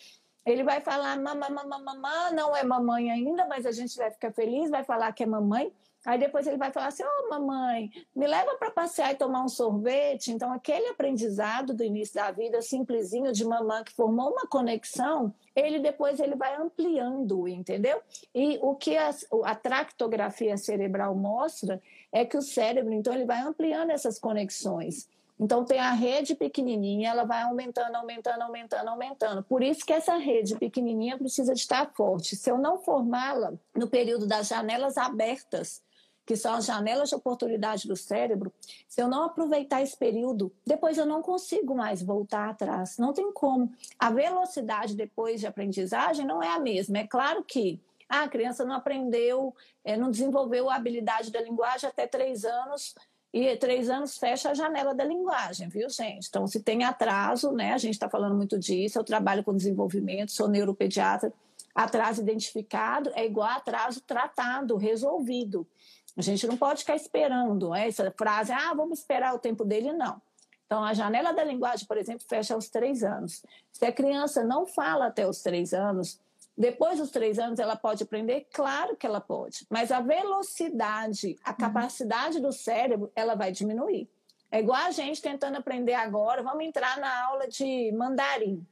[0.44, 4.33] Ele vai falar mamãe, mamãe, mamãe, não é mamãe ainda, mas a gente vai ficar
[4.33, 5.72] feliz, vai falar que é mamãe.
[6.05, 9.44] Aí depois ele vai falar assim: Ô oh, mamãe, me leva para passear e tomar
[9.44, 10.33] um sorvete.
[10.33, 15.78] Então, aquele aprendizado do início da vida, simplesinho, de mamãe, que formou uma conexão, ele
[15.78, 18.02] depois ele vai ampliando, entendeu?
[18.35, 19.11] E o que a,
[19.44, 25.09] a tractografia cerebral mostra é que o cérebro, então, ele vai ampliando essas conexões.
[25.38, 29.42] Então tem a rede pequenininha, ela vai aumentando, aumentando, aumentando, aumentando.
[29.42, 32.37] Por isso que essa rede pequenininha precisa estar forte.
[32.37, 35.83] Se eu não formá-la no período das janelas abertas,
[36.25, 38.53] que são as janelas de oportunidade do cérebro,
[38.87, 42.97] se eu não aproveitar esse período, depois eu não consigo mais voltar atrás.
[42.99, 43.73] Não tem como.
[43.99, 46.99] A velocidade depois de aprendizagem não é a mesma.
[46.99, 52.07] É claro que a criança não aprendeu, eh, não desenvolveu a habilidade da linguagem até
[52.07, 52.95] três anos,
[53.33, 56.29] e três anos fecha a janela da linguagem, viu, gente?
[56.29, 57.73] Então, se tem atraso, né?
[57.73, 58.99] A gente está falando muito disso.
[58.99, 61.33] Eu trabalho com desenvolvimento, sou neuropediatra.
[61.75, 65.66] Atraso identificado é igual a atraso tratado, resolvido.
[66.14, 67.88] A gente não pode ficar esperando né?
[67.88, 70.21] essa frase, ah, vamos esperar o tempo dele, não.
[70.66, 73.42] Então, a janela da linguagem, por exemplo, fecha aos três anos.
[73.73, 76.21] Se a criança não fala até os três anos,
[76.57, 78.47] depois dos três anos, ela pode aprender?
[78.53, 79.67] Claro que ela pode.
[79.71, 81.57] Mas a velocidade, a uhum.
[81.57, 84.09] capacidade do cérebro, ela vai diminuir.
[84.51, 88.67] É igual a gente tentando aprender agora, vamos entrar na aula de mandarim.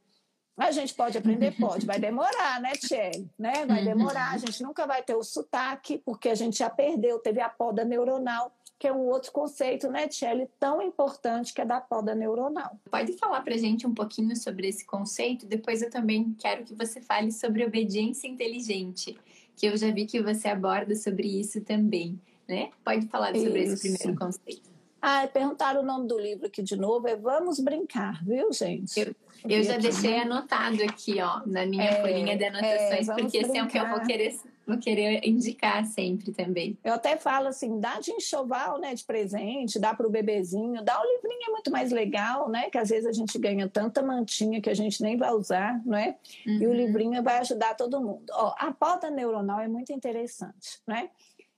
[0.59, 1.53] A gente pode aprender?
[1.59, 1.87] Pode.
[1.87, 3.31] Vai demorar, né, Tchelle?
[3.39, 3.65] Né?
[3.65, 4.35] Vai demorar.
[4.35, 7.83] A gente nunca vai ter o sotaque, porque a gente já perdeu, teve a poda
[7.83, 12.81] neuronal que é um outro conceito, né, Tchelle, tão importante que é da poda neuronal.
[12.91, 15.45] Pode falar para gente um pouquinho sobre esse conceito?
[15.45, 19.19] Depois eu também quero que você fale sobre obediência inteligente,
[19.55, 22.71] que eu já vi que você aborda sobre isso também, né?
[22.83, 23.75] Pode falar sobre isso.
[23.75, 24.71] esse primeiro conceito.
[25.03, 28.99] Ah, perguntaram o nome do livro aqui de novo, é Vamos Brincar, viu, gente?
[28.99, 29.15] Eu,
[29.47, 33.59] eu já deixei anotado aqui, ó, na minha é, folhinha de anotações, é, porque esse
[33.59, 34.39] é o que eu vou querer
[34.71, 36.79] vou querer indicar sempre também.
[36.83, 41.01] Eu até falo assim, dá de enxoval, né, de presente, dá para o bebezinho, dá
[41.01, 44.61] o livrinho é muito mais legal, né, que às vezes a gente ganha tanta mantinha
[44.61, 46.17] que a gente nem vai usar, não é?
[46.47, 46.53] Uhum.
[46.55, 46.77] E o uhum.
[46.77, 48.25] livrinho vai ajudar todo mundo.
[48.33, 51.11] Ó, a poda neuronal é muito interessante, né?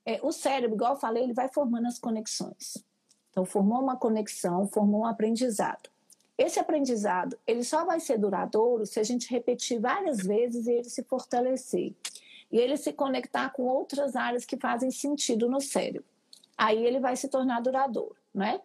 [0.05, 2.83] É, o cérebro, igual eu falei, ele vai formando as conexões.
[3.31, 5.91] Então, formou uma conexão, formou um aprendizado.
[6.37, 10.91] Esse aprendizado, ele só vai ser duradouro se a gente repetir várias vezes e ele
[10.91, 11.95] se fortalecer
[12.53, 16.05] e ele se conectar com outras áreas que fazem sentido no cérebro.
[16.57, 18.61] Aí ele vai se tornar duradouro, né?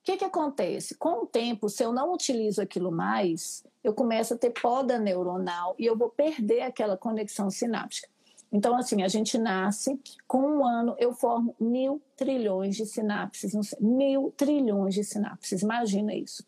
[0.00, 0.94] O que, que acontece?
[0.94, 5.74] Com o tempo, se eu não utilizo aquilo mais, eu começo a ter poda neuronal
[5.78, 8.08] e eu vou perder aquela conexão sináptica.
[8.50, 14.32] Então, assim, a gente nasce, com um ano eu formo mil trilhões de sinapses, mil
[14.36, 16.44] trilhões de sinapses, imagina isso.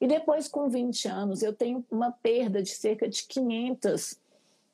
[0.00, 4.18] E depois, com 20 anos, eu tenho uma perda de cerca de 500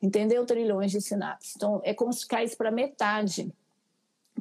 [0.01, 0.45] entendeu?
[0.47, 1.55] Trilhões de sinapses.
[1.57, 3.53] Então, é como se caísse para metade.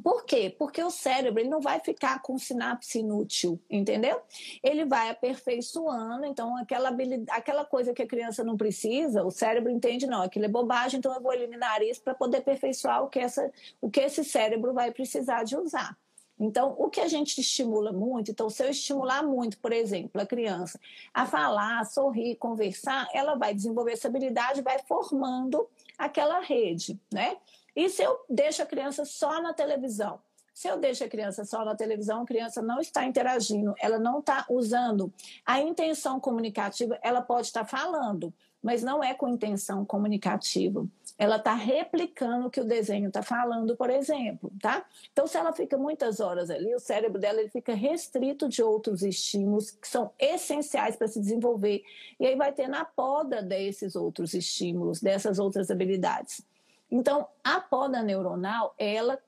[0.02, 0.54] Por quê?
[0.56, 4.20] Porque o cérebro ele não vai ficar com sinapse inútil, entendeu?
[4.62, 6.90] Ele vai aperfeiçoando, então aquela,
[7.30, 11.12] aquela coisa que a criança não precisa, o cérebro entende, não, aquilo é bobagem, então
[11.12, 14.92] eu vou eliminar isso para poder aperfeiçoar o que, essa, o que esse cérebro vai
[14.92, 15.96] precisar de usar.
[16.38, 20.26] Então, o que a gente estimula muito, então, se eu estimular muito, por exemplo, a
[20.26, 20.78] criança
[21.12, 27.36] a falar, a sorrir, conversar, ela vai desenvolver essa habilidade, vai formando aquela rede, né?
[27.74, 30.20] E se eu deixo a criança só na televisão?
[30.58, 34.18] Se eu deixo a criança só na televisão, a criança não está interagindo, ela não
[34.18, 35.12] está usando
[35.46, 40.86] a intenção comunicativa, ela pode estar falando, mas não é com intenção comunicativa.
[41.16, 44.84] Ela está replicando o que o desenho está falando, por exemplo, tá?
[45.12, 49.02] Então, se ela fica muitas horas ali, o cérebro dela ele fica restrito de outros
[49.02, 51.82] estímulos que são essenciais para se desenvolver.
[52.20, 56.42] E aí vai ter na poda desses outros estímulos, dessas outras habilidades.
[56.90, 59.18] Então, a poda neuronal, ela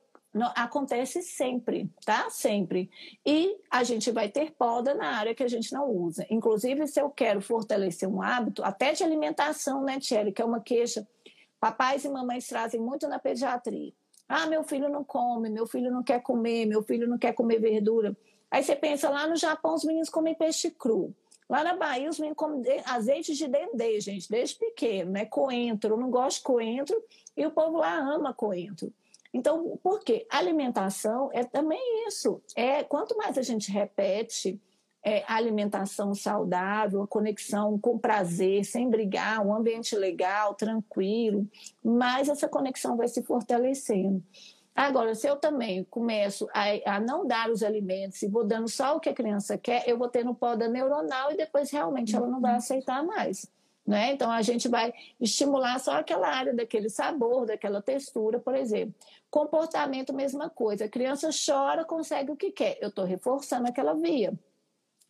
[0.55, 2.29] acontece sempre, tá?
[2.29, 2.89] Sempre.
[3.25, 6.25] E a gente vai ter poda na área que a gente não usa.
[6.29, 10.61] Inclusive, se eu quero fortalecer um hábito, até de alimentação, né, Thierry, que é uma
[10.61, 11.07] queixa,
[11.59, 13.93] papais e mamães trazem muito na pediatria.
[14.27, 17.59] Ah, meu filho não come, meu filho não quer comer, meu filho não quer comer
[17.59, 18.15] verdura.
[18.49, 21.13] Aí você pensa, lá no Japão os meninos comem peixe cru.
[21.49, 25.25] Lá na Bahia, os meninos comem azeite de dendê, gente, desde pequeno, né?
[25.25, 27.03] Coentro, eu não gosto de coentro,
[27.35, 28.93] e o povo lá ama coentro.
[29.33, 30.25] Então, por quê?
[30.29, 32.41] Alimentação é também isso.
[32.55, 34.61] É quanto mais a gente repete
[35.03, 41.47] é, a alimentação saudável, a conexão com prazer, sem brigar, um ambiente legal, tranquilo,
[41.83, 44.23] mais essa conexão vai se fortalecendo.
[44.75, 48.95] Agora, se eu também começo a, a, não dar os alimentos e vou dando só
[48.95, 52.39] o que a criança quer, eu vou tendo poda neuronal e depois realmente ela não
[52.39, 53.45] vai aceitar mais.
[53.91, 54.13] Né?
[54.13, 58.95] Então, a gente vai estimular só aquela área daquele sabor, daquela textura, por exemplo.
[59.29, 60.85] Comportamento, mesma coisa.
[60.85, 62.77] A criança chora, consegue o que quer.
[62.79, 64.31] Eu estou reforçando aquela via.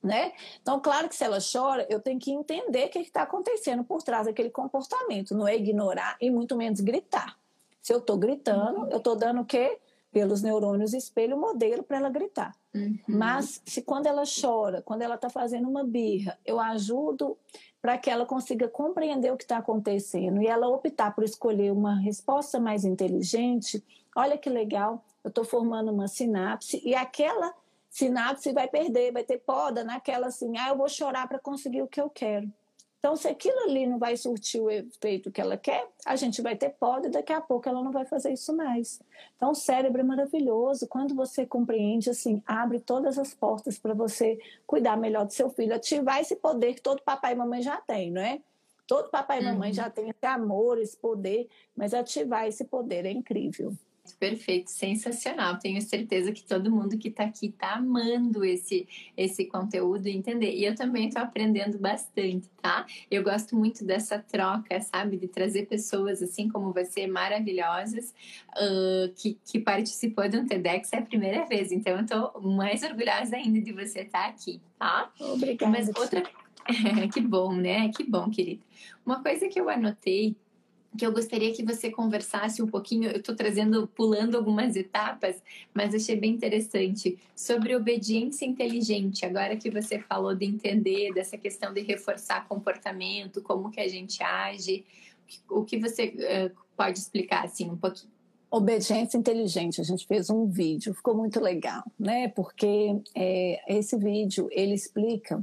[0.01, 0.33] Né?
[0.63, 4.01] Então, claro que se ela chora, eu tenho que entender o que está acontecendo por
[4.01, 5.35] trás daquele comportamento.
[5.35, 7.37] Não é ignorar e muito menos gritar.
[7.83, 9.77] Se eu estou gritando, eu estou dando o quê?
[10.11, 12.55] Pelos neurônios espelho modelo para ela gritar.
[12.73, 12.97] Uhum.
[13.07, 17.37] Mas se quando ela chora, quando ela está fazendo uma birra, eu ajudo
[17.81, 21.95] para que ela consiga compreender o que está acontecendo e ela optar por escolher uma
[21.99, 23.83] resposta mais inteligente,
[24.15, 27.53] olha que legal, eu estou formando uma sinapse e aquela
[27.89, 31.87] sinapse vai perder, vai ter poda naquela assim, ah, eu vou chorar para conseguir o
[31.87, 32.51] que eu quero.
[33.01, 36.55] Então, se aquilo ali não vai surtir o efeito que ela quer, a gente vai
[36.55, 39.01] ter poda e daqui a pouco ela não vai fazer isso mais.
[39.35, 40.87] Então, o cérebro é maravilhoso.
[40.87, 44.37] Quando você compreende, assim, abre todas as portas para você
[44.67, 48.11] cuidar melhor do seu filho, ativar esse poder que todo papai e mamãe já tem,
[48.11, 48.39] não é?
[48.85, 49.75] Todo papai e mamãe uhum.
[49.75, 53.73] já tem esse amor, esse poder, mas ativar esse poder é incrível.
[54.19, 55.59] Perfeito, sensacional.
[55.59, 60.53] Tenho certeza que todo mundo que está aqui está amando esse, esse conteúdo e entender.
[60.55, 62.85] E eu também estou aprendendo bastante, tá?
[63.09, 65.17] Eu gosto muito dessa troca, sabe?
[65.17, 68.13] De trazer pessoas assim como você, maravilhosas,
[68.57, 71.71] uh, que, que participou do TEDx é a primeira vez.
[71.71, 75.11] Então, eu estou mais orgulhosa ainda de você estar tá aqui, tá?
[75.19, 75.71] Obrigada.
[75.71, 76.23] Mas outra.
[77.13, 77.89] que bom, né?
[77.89, 78.63] Que bom, querida.
[79.05, 80.35] Uma coisa que eu anotei
[80.97, 83.09] que eu gostaria que você conversasse um pouquinho.
[83.09, 85.41] Eu estou trazendo, pulando algumas etapas,
[85.73, 89.25] mas achei bem interessante sobre obediência inteligente.
[89.25, 94.21] Agora que você falou de entender dessa questão de reforçar comportamento, como que a gente
[94.21, 94.83] age,
[95.49, 98.11] o que você uh, pode explicar assim um pouquinho?
[98.49, 102.27] Obediência inteligente, a gente fez um vídeo, ficou muito legal, né?
[102.27, 105.41] Porque é, esse vídeo ele explica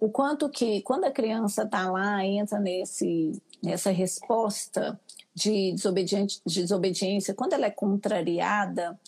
[0.00, 4.98] o quanto que quando a criança está lá entra nesse essa resposta
[5.34, 8.98] de, de desobediência, quando ela é contrariada,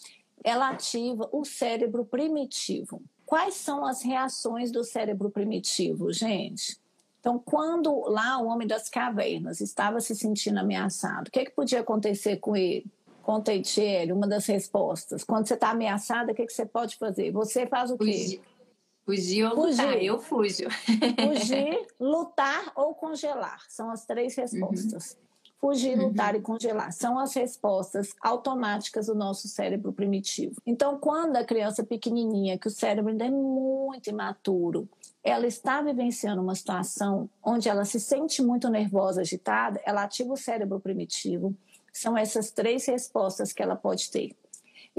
[0.43, 3.03] ela ativa o cérebro primitivo.
[3.27, 6.79] Quais são as reações do cérebro primitivo, gente?
[7.21, 11.51] Então, quando lá o homem das cavernas estava se sentindo ameaçado, o que, é que
[11.51, 12.87] podia acontecer com ele?
[13.47, 15.23] Aí, Thierry, uma das respostas.
[15.23, 17.31] Quando você está ameaçada, o que, é que você pode fazer?
[17.31, 18.13] Você faz o quê?
[18.13, 18.41] Fugir
[19.45, 19.83] ou Fugir.
[19.83, 20.69] lutar, eu fujo.
[21.39, 23.65] Fugir, lutar ou congelar.
[23.69, 25.13] São as três respostas.
[25.13, 25.31] Uhum.
[25.61, 26.07] Fugir, uhum.
[26.07, 26.91] lutar e congelar.
[26.93, 30.57] São as respostas automáticas do nosso cérebro primitivo.
[30.65, 34.89] Então, quando a criança pequenininha, que o cérebro ainda é muito imaturo,
[35.23, 40.37] ela está vivenciando uma situação onde ela se sente muito nervosa, agitada, ela ativa o
[40.37, 41.55] cérebro primitivo.
[41.93, 44.35] São essas três respostas que ela pode ter.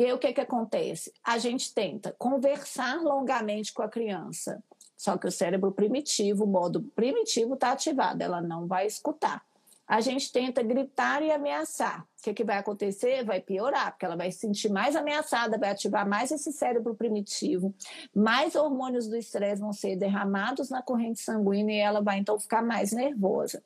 [0.01, 1.13] E aí o que, que acontece?
[1.23, 4.59] A gente tenta conversar longamente com a criança,
[4.97, 9.45] só que o cérebro primitivo, o modo primitivo está ativado, ela não vai escutar.
[9.87, 12.01] a gente tenta gritar e ameaçar.
[12.01, 13.23] O que, que vai acontecer?
[13.23, 17.71] Vai piorar, porque ela vai se sentir mais ameaçada, vai ativar mais esse cérebro primitivo,
[18.15, 22.63] mais hormônios do estresse vão ser derramados na corrente sanguínea e ela vai então ficar
[22.63, 23.61] mais nervosa.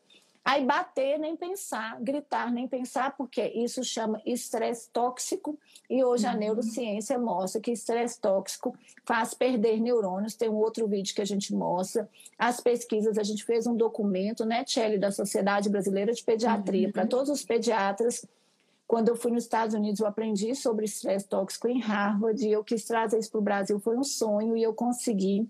[0.46, 5.58] Aí bater nem pensar, gritar nem pensar, porque isso chama estresse tóxico
[5.90, 6.38] e hoje a uhum.
[6.38, 10.36] neurociência mostra que estresse tóxico faz perder neurônios.
[10.36, 12.08] Tem um outro vídeo que a gente mostra.
[12.38, 16.94] As pesquisas, a gente fez um documento, né, Tchelle, da Sociedade Brasileira de Pediatria, uhum.
[16.94, 18.24] para todos os pediatras.
[18.88, 22.64] Quando eu fui nos Estados Unidos, eu aprendi sobre estresse tóxico em Harvard e eu
[22.64, 23.80] quis trazer isso para o Brasil.
[23.80, 25.50] Foi um sonho e eu consegui.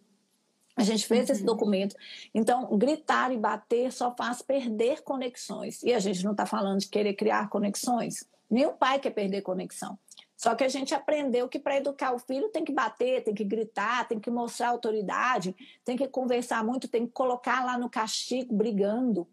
[0.75, 1.35] A gente fez uhum.
[1.35, 1.95] esse documento.
[2.33, 5.81] Então, gritar e bater só faz perder conexões.
[5.83, 8.25] E a gente não está falando de querer criar conexões.
[8.49, 9.97] Nenhum pai quer perder conexão.
[10.37, 13.43] Só que a gente aprendeu que para educar o filho tem que bater, tem que
[13.43, 18.53] gritar, tem que mostrar autoridade, tem que conversar muito, tem que colocar lá no castigo
[18.53, 19.27] brigando.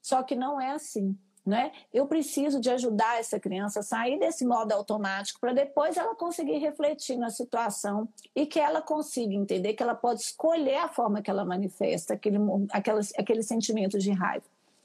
[0.00, 1.16] Só que não é assim
[1.46, 1.70] né?
[1.94, 6.58] Eu preciso de ajudar essa criança a sair desse modo automático para depois ela conseguir
[6.58, 11.30] refletir na situação e que ela consiga entender que ela pode escolher a forma que
[11.30, 12.38] ela manifesta aquele,
[12.72, 14.44] aquelas, aquele sentimento de raiva.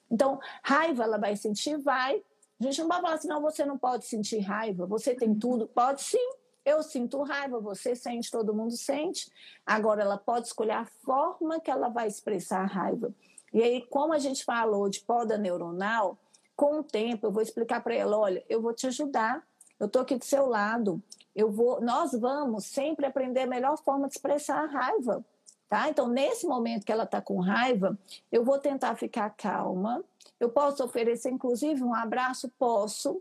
[0.09, 2.21] Então, raiva ela vai sentir, vai.
[2.59, 5.67] A gente não vai falar assim, não, você não pode sentir raiva, você tem tudo.
[5.67, 6.29] Pode sim,
[6.63, 9.31] eu sinto raiva, você sente, todo mundo sente.
[9.65, 13.11] Agora, ela pode escolher a forma que ela vai expressar a raiva.
[13.51, 16.17] E aí, como a gente falou de poda neuronal,
[16.61, 19.41] com o tempo eu vou explicar para ela, olha, eu vou te ajudar,
[19.79, 21.01] eu estou aqui do seu lado,
[21.35, 25.25] eu vou, nós vamos sempre aprender a melhor forma de expressar a raiva,
[25.67, 25.89] tá?
[25.89, 27.97] Então nesse momento que ela está com raiva,
[28.31, 30.03] eu vou tentar ficar calma,
[30.39, 33.19] eu posso oferecer inclusive um abraço, posso,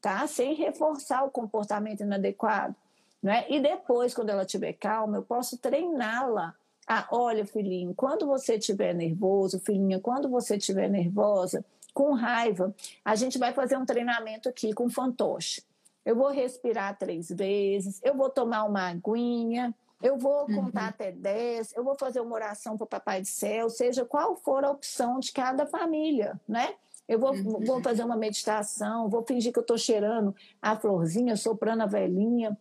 [0.00, 0.26] tá?
[0.26, 2.74] Sem reforçar o comportamento inadequado,
[3.22, 3.46] né?
[3.48, 6.56] E depois, quando ela estiver calma, eu posso treiná-la
[6.92, 12.74] ah, olha, filhinho, quando você estiver nervoso, filhinha, quando você estiver nervosa, com raiva,
[13.04, 15.62] a gente vai fazer um treinamento aqui com fantoche.
[16.04, 20.64] Eu vou respirar três vezes, eu vou tomar uma aguinha, eu vou uhum.
[20.64, 24.34] contar até dez, eu vou fazer uma oração para o Papai do Céu, seja qual
[24.34, 26.74] for a opção de cada família, né?
[27.06, 27.64] Eu vou, uhum.
[27.64, 32.56] vou fazer uma meditação, vou fingir que eu estou cheirando a florzinha, soprando a velhinha.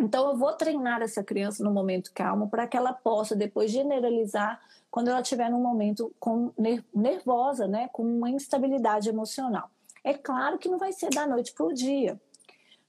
[0.00, 4.60] Então, eu vou treinar essa criança no momento calmo para que ela possa depois generalizar
[4.90, 6.52] quando ela estiver num momento com,
[6.94, 9.70] nervosa, né, com uma instabilidade emocional.
[10.02, 12.20] É claro que não vai ser da noite para o dia,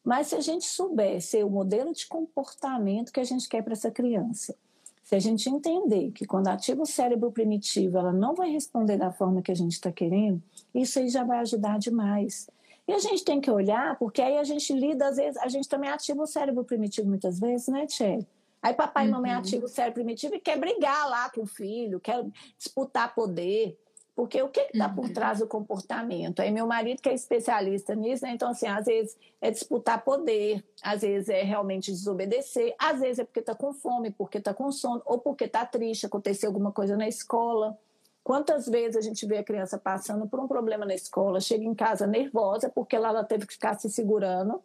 [0.03, 3.73] mas se a gente souber ser o modelo de comportamento que a gente quer para
[3.73, 4.55] essa criança,
[5.03, 9.11] se a gente entender que quando ativa o cérebro primitivo, ela não vai responder da
[9.11, 10.41] forma que a gente está querendo,
[10.73, 12.49] isso aí já vai ajudar demais.
[12.87, 15.67] E a gente tem que olhar, porque aí a gente lida, às vezes, a gente
[15.67, 18.19] também ativa o cérebro primitivo muitas vezes, né, Tchê?
[18.61, 19.39] Aí papai e mamãe uhum.
[19.39, 22.25] ativam o cérebro primitivo e quer brigar lá com o filho, quer
[22.57, 23.77] disputar poder.
[24.15, 25.13] Porque o que está por uhum.
[25.13, 26.39] trás do comportamento?
[26.39, 28.31] Aí meu marido, que é especialista nisso, né?
[28.31, 33.23] então, assim, às vezes é disputar poder, às vezes é realmente desobedecer, às vezes é
[33.25, 36.95] porque está com fome, porque está com sono, ou porque está triste, aconteceu alguma coisa
[36.95, 37.77] na escola.
[38.25, 41.75] Quantas vezes a gente vê a criança passando por um problema na escola, chega em
[41.75, 44.63] casa nervosa, porque lá ela teve que ficar se segurando,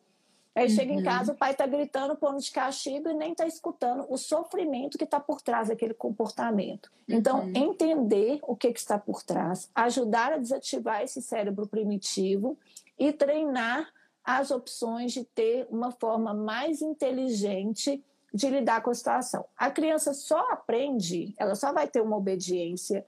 [0.55, 0.71] Aí uhum.
[0.71, 1.05] chega em uhum.
[1.05, 5.05] casa, o pai está gritando, pondo de castigo e nem está escutando o sofrimento que
[5.05, 6.91] está por trás daquele comportamento.
[7.09, 7.53] Então, uhum.
[7.55, 12.59] entender o que, que está por trás, ajudar a desativar esse cérebro primitivo
[12.99, 13.89] e treinar
[14.25, 18.03] as opções de ter uma forma mais inteligente
[18.35, 19.45] de lidar com a situação.
[19.57, 23.07] A criança só aprende, ela só vai ter uma obediência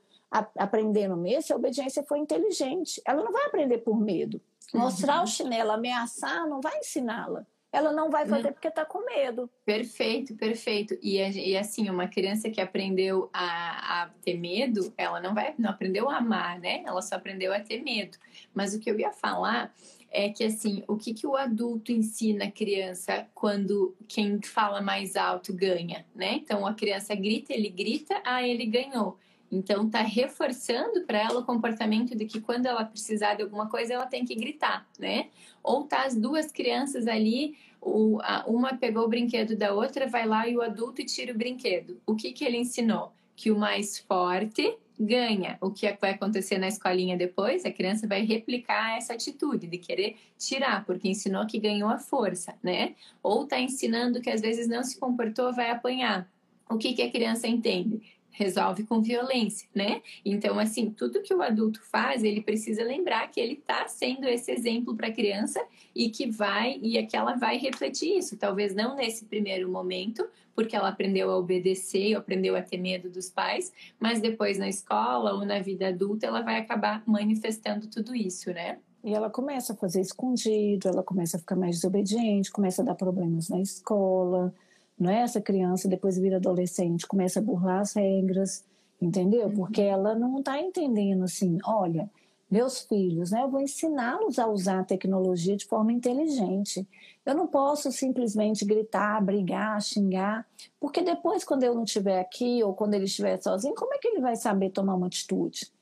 [0.56, 3.00] aprendendo mesmo se a obediência for inteligente.
[3.04, 4.40] Ela não vai aprender por medo.
[4.72, 5.24] Mostrar uhum.
[5.24, 7.46] o chinelo, ameaçar, não vai ensiná-la.
[7.72, 8.52] Ela não vai fazer não.
[8.52, 9.48] porque está com medo.
[9.64, 10.94] Perfeito, perfeito.
[11.00, 15.70] E, e, assim, uma criança que aprendeu a, a, ter medo, ela não vai, não
[15.70, 16.82] aprendeu a amar, né?
[16.84, 18.18] Ela só aprendeu a ter medo.
[18.52, 19.74] Mas o que eu ia falar
[20.10, 25.16] é que assim, o que, que o adulto ensina a criança quando quem fala mais
[25.16, 26.34] alto ganha, né?
[26.34, 29.18] Então a criança grita, ele grita, ah, ele ganhou.
[29.52, 33.92] Então, tá reforçando para ela o comportamento de que quando ela precisar de alguma coisa,
[33.92, 35.28] ela tem que gritar, né?
[35.62, 40.26] Ou tá as duas crianças ali, o, a, uma pegou o brinquedo da outra, vai
[40.26, 42.00] lá e o adulto tira o brinquedo.
[42.06, 43.12] O que, que ele ensinou?
[43.36, 45.58] Que o mais forte ganha.
[45.60, 47.66] O que vai acontecer na escolinha depois?
[47.66, 52.54] A criança vai replicar essa atitude de querer tirar, porque ensinou que ganhou a força,
[52.62, 52.94] né?
[53.22, 56.26] Ou tá ensinando que às vezes não se comportou, vai apanhar.
[56.70, 58.00] O que, que a criança entende?
[58.32, 60.02] Resolve com violência, né?
[60.24, 64.50] Então, assim, tudo que o adulto faz, ele precisa lembrar que ele está sendo esse
[64.50, 65.62] exemplo para a criança
[65.94, 68.36] e que vai e é que ela vai refletir isso.
[68.36, 73.30] Talvez não nesse primeiro momento, porque ela aprendeu a obedecer, aprendeu a ter medo dos
[73.30, 78.50] pais, mas depois na escola ou na vida adulta ela vai acabar manifestando tudo isso,
[78.52, 78.78] né?
[79.04, 82.94] E ela começa a fazer escondido, ela começa a ficar mais desobediente, começa a dar
[82.94, 84.54] problemas na escola,
[84.98, 85.22] não é?
[85.22, 88.64] Essa criança depois vira adolescente, começa a burlar as regras,
[89.00, 89.46] entendeu?
[89.46, 89.54] Uhum.
[89.54, 92.08] Porque ela não está entendendo assim, olha,
[92.50, 93.42] meus filhos, né?
[93.42, 96.86] Eu vou ensiná-los a usar a tecnologia de forma inteligente.
[97.24, 100.46] Eu não posso simplesmente gritar, brigar, xingar,
[100.78, 104.08] porque depois, quando eu não estiver aqui ou quando ele estiver sozinho, como é que
[104.08, 105.72] ele vai saber tomar uma atitude?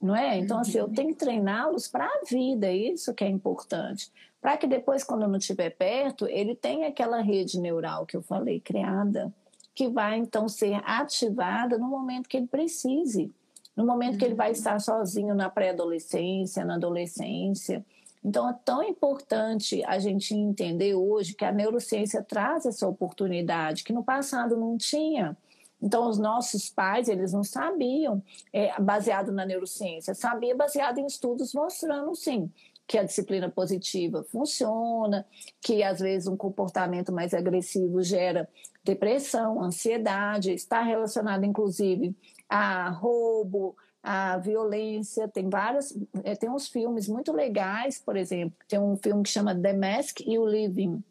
[0.00, 0.38] Não é?
[0.38, 0.92] Então, assim, eu uhum.
[0.92, 5.38] tenho que treiná-los para a vida, isso que é importante para que depois, quando não
[5.38, 9.32] estiver perto, ele tenha aquela rede neural que eu falei, criada,
[9.74, 13.32] que vai então ser ativada no momento que ele precise,
[13.76, 14.52] no momento que ele vai uhum.
[14.52, 17.84] estar sozinho na pré-adolescência, na adolescência.
[18.24, 23.92] Então, é tão importante a gente entender hoje que a neurociência traz essa oportunidade, que
[23.92, 25.36] no passado não tinha.
[25.80, 28.20] Então, os nossos pais, eles não sabiam,
[28.52, 32.50] é, baseado na neurociência, sabia baseado em estudos mostrando, sim,
[32.88, 35.26] que a disciplina positiva funciona,
[35.60, 38.48] que às vezes um comportamento mais agressivo gera
[38.82, 42.16] depressão, ansiedade, está relacionado inclusive
[42.48, 48.78] a roubo, a violência, tem vários, eh, tem uns filmes muito legais, por exemplo, tem
[48.78, 51.04] um filme que chama The Mask e o Living,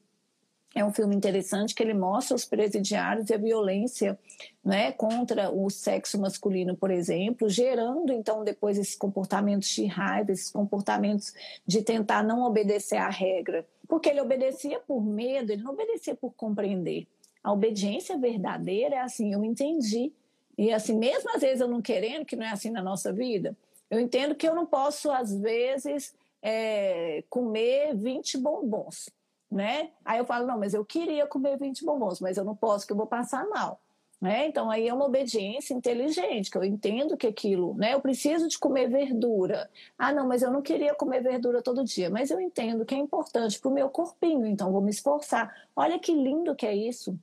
[0.80, 4.18] é um filme interessante que ele mostra os presidiários e a violência
[4.64, 10.52] né, contra o sexo masculino, por exemplo, gerando então depois esses comportamentos de raiva, esses
[10.52, 11.34] comportamentos
[11.66, 13.66] de tentar não obedecer à regra.
[13.88, 17.08] Porque ele obedecia por medo, ele não obedecia por compreender.
[17.44, 20.14] A obediência verdadeira é assim, eu entendi.
[20.56, 23.58] E assim, mesmo às vezes eu não querendo, que não é assim na nossa vida,
[23.90, 29.10] eu entendo que eu não posso, às vezes, é, comer 20 bombons
[29.52, 29.92] né?
[30.04, 32.94] Aí eu falo, não, mas eu queria comer 20 bombons, mas eu não posso, que
[32.94, 33.80] eu vou passar mal.
[34.20, 34.48] Né?
[34.48, 37.94] Então aí é uma obediência inteligente, que eu entendo que aquilo, né?
[37.94, 39.70] Eu preciso de comer verdura.
[39.96, 42.98] Ah, não, mas eu não queria comer verdura todo dia, mas eu entendo que é
[42.98, 45.56] importante para o meu corpinho, então vou me esforçar.
[45.76, 47.16] Olha que lindo que é isso.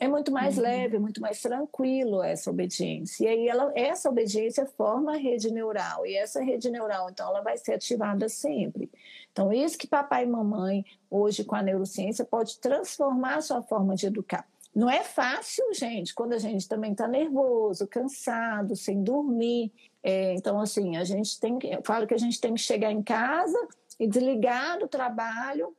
[0.00, 0.64] É muito mais uhum.
[0.64, 3.24] leve, muito mais tranquilo essa obediência.
[3.24, 6.04] E aí ela, essa obediência forma a rede neural.
[6.04, 8.90] E essa rede neural, então, ela vai ser ativada sempre.
[9.30, 13.94] Então, isso que papai e mamãe, hoje com a neurociência, pode transformar a sua forma
[13.94, 14.46] de educar.
[14.74, 19.72] Não é fácil, gente, quando a gente também está nervoso, cansado, sem dormir.
[20.02, 21.68] É, então, assim, a gente tem que.
[21.68, 23.56] Eu falo que a gente tem que chegar em casa
[24.00, 25.72] e desligar do trabalho,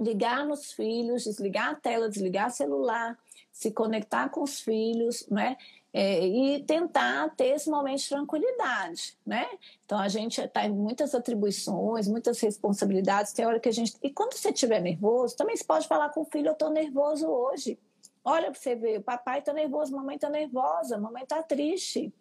[0.00, 3.18] ligar nos filhos, desligar a tela, desligar o celular,
[3.54, 5.56] se conectar com os filhos, né?
[5.94, 9.46] é, e tentar ter esse momento de tranquilidade, né?
[9.86, 13.94] Então a gente está em muitas atribuições, muitas responsabilidades, tem hora que a gente.
[14.02, 17.28] E quando você estiver nervoso, também você pode falar com o filho, eu estou nervoso
[17.28, 17.78] hoje.
[18.24, 21.40] Olha para você ver, o papai está nervoso, a mamãe está nervosa, a mamãe está
[21.44, 22.12] triste.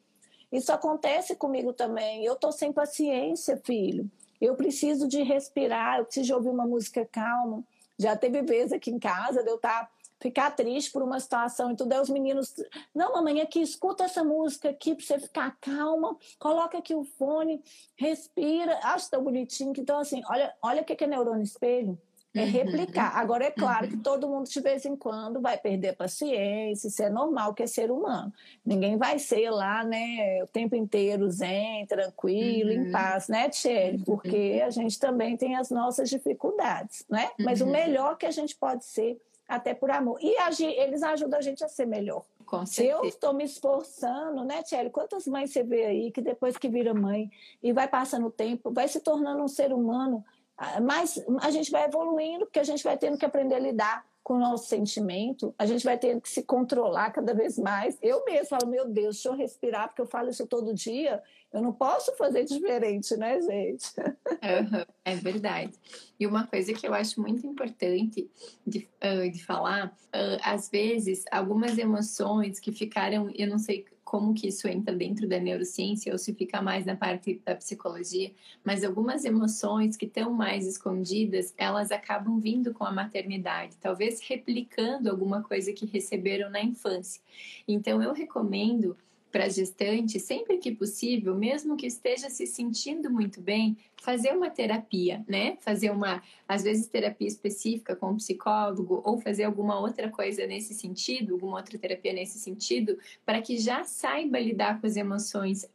[0.51, 2.23] Isso acontece comigo também.
[2.23, 4.07] Eu estou sem paciência, filho.
[4.39, 7.63] Eu preciso de respirar, eu preciso de ouvir uma música calma.
[7.97, 9.91] Já teve vezes aqui em casa de eu estar tá
[10.23, 11.91] ficar triste por uma situação e tudo.
[11.91, 12.55] Aí os meninos,
[12.95, 17.61] não, mamãe, aqui, escuta essa música aqui para você ficar calma, coloca aqui o fone,
[17.97, 19.73] respira, acho tão bonitinho.
[19.77, 21.99] Então, assim, olha, olha o que é neurônio espelho.
[22.35, 22.49] É uhum.
[22.49, 23.15] replicar.
[23.15, 24.01] Agora, é claro que uhum.
[24.01, 27.91] todo mundo, de vez em quando, vai perder paciência, isso é normal, que é ser
[27.91, 28.33] humano.
[28.65, 32.87] Ninguém vai ser lá, né, o tempo inteiro zen, tranquilo, uhum.
[32.87, 33.99] em paz, né, Tchelle?
[33.99, 34.03] Uhum.
[34.03, 37.29] Porque a gente também tem as nossas dificuldades, né?
[37.37, 39.21] Mas o melhor que a gente pode ser
[39.55, 40.17] até por amor.
[40.21, 40.35] E
[40.79, 42.23] eles ajudam a gente a ser melhor.
[42.45, 44.89] Com Se eu estou me esforçando, né, Thierry?
[44.89, 47.29] Quantas mães você vê aí que depois que vira mãe
[47.61, 50.23] e vai passando o tempo, vai se tornando um ser humano,
[50.57, 54.05] ah, mas a gente vai evoluindo, porque a gente vai tendo que aprender a lidar
[54.23, 57.97] com o nosso sentimento, a gente vai tendo que se controlar cada vez mais.
[58.01, 61.21] Eu mesmo falo, meu Deus, deixa eu respirar, porque eu falo isso todo dia.
[61.51, 63.91] Eu não posso fazer diferente, né, gente?
[64.43, 65.71] Uhum, é verdade.
[66.19, 68.29] E uma coisa que eu acho muito importante
[68.67, 74.35] de, uh, de falar, uh, às vezes, algumas emoções que ficaram, eu não sei como
[74.35, 78.31] que isso entra dentro da neurociência ou se fica mais na parte da psicologia,
[78.63, 85.09] mas algumas emoções que estão mais escondidas, elas acabam vindo com a maternidade, talvez replicando
[85.09, 87.19] alguma coisa que receberam na infância.
[87.67, 88.95] Então eu recomendo
[89.33, 95.25] para gestante, sempre que possível, mesmo que esteja se sentindo muito bem, fazer uma terapia,
[95.27, 95.57] né?
[95.59, 100.75] Fazer uma, às vezes, terapia específica com um psicólogo ou fazer alguma outra coisa nesse
[100.75, 105.67] sentido, alguma outra terapia nesse sentido, para que já saiba lidar com as emoções,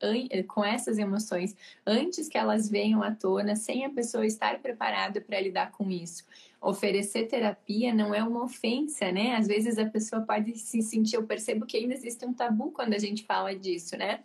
[0.46, 5.40] com essas emoções, antes que elas venham à tona, sem a pessoa estar preparada para
[5.40, 6.24] lidar com isso
[6.60, 9.36] oferecer terapia não é uma ofensa, né?
[9.36, 12.94] Às vezes a pessoa pode se sentir, eu percebo que ainda existe um tabu quando
[12.94, 14.20] a gente fala disso, né?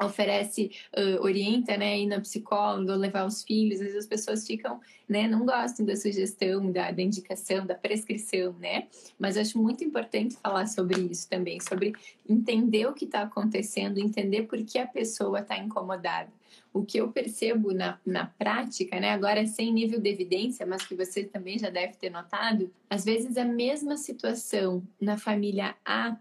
[0.00, 4.80] oferece, uh, orienta, né, ir na psicóloga, levar os filhos, às vezes as pessoas ficam,
[5.08, 10.36] né, não gostam da sugestão, da, da indicação, da prescrição, né, mas acho muito importante
[10.36, 11.92] falar sobre isso também, sobre
[12.28, 16.30] entender o que está acontecendo, entender por que a pessoa está incomodada.
[16.72, 20.94] O que eu percebo na, na prática, né, agora sem nível de evidência, mas que
[20.94, 26.16] você também já deve ter notado, às vezes a mesma situação na família A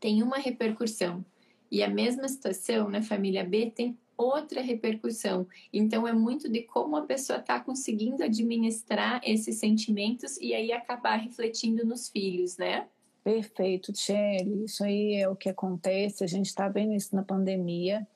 [0.00, 1.24] tem uma repercussão
[1.70, 5.46] e a mesma situação na família B tem outra repercussão.
[5.72, 11.16] Então, é muito de como a pessoa está conseguindo administrar esses sentimentos e aí acabar
[11.16, 12.86] refletindo nos filhos, né?
[13.22, 14.64] Perfeito, Tchelle.
[14.64, 16.22] Isso aí é o que acontece.
[16.22, 18.06] A gente está vendo isso na pandemia.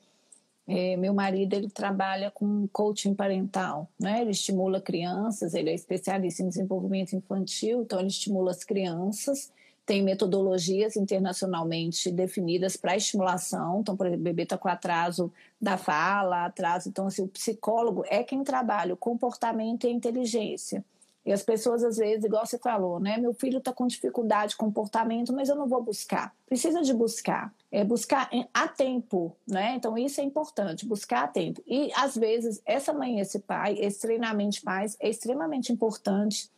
[0.67, 4.21] É, meu marido ele trabalha com coaching parental, né?
[4.21, 5.53] Ele estimula crianças.
[5.53, 9.51] Ele é especialista em desenvolvimento infantil, então ele estimula as crianças
[9.85, 13.81] tem metodologias internacionalmente definidas para estimulação.
[13.81, 16.87] Então, por exemplo, o bebê está com atraso da fala, atraso.
[16.89, 20.85] Então, assim, o psicólogo é quem trabalha o comportamento e a inteligência.
[21.25, 23.17] E as pessoas, às vezes, igual você falou, né?
[23.17, 26.33] Meu filho está com dificuldade de comportamento, mas eu não vou buscar.
[26.47, 27.53] Precisa de buscar.
[27.71, 29.75] É buscar a tempo, né?
[29.75, 31.61] Então, isso é importante, buscar a tempo.
[31.67, 36.49] E, às vezes, essa mãe, esse pai, esse treinamento de pais é extremamente importante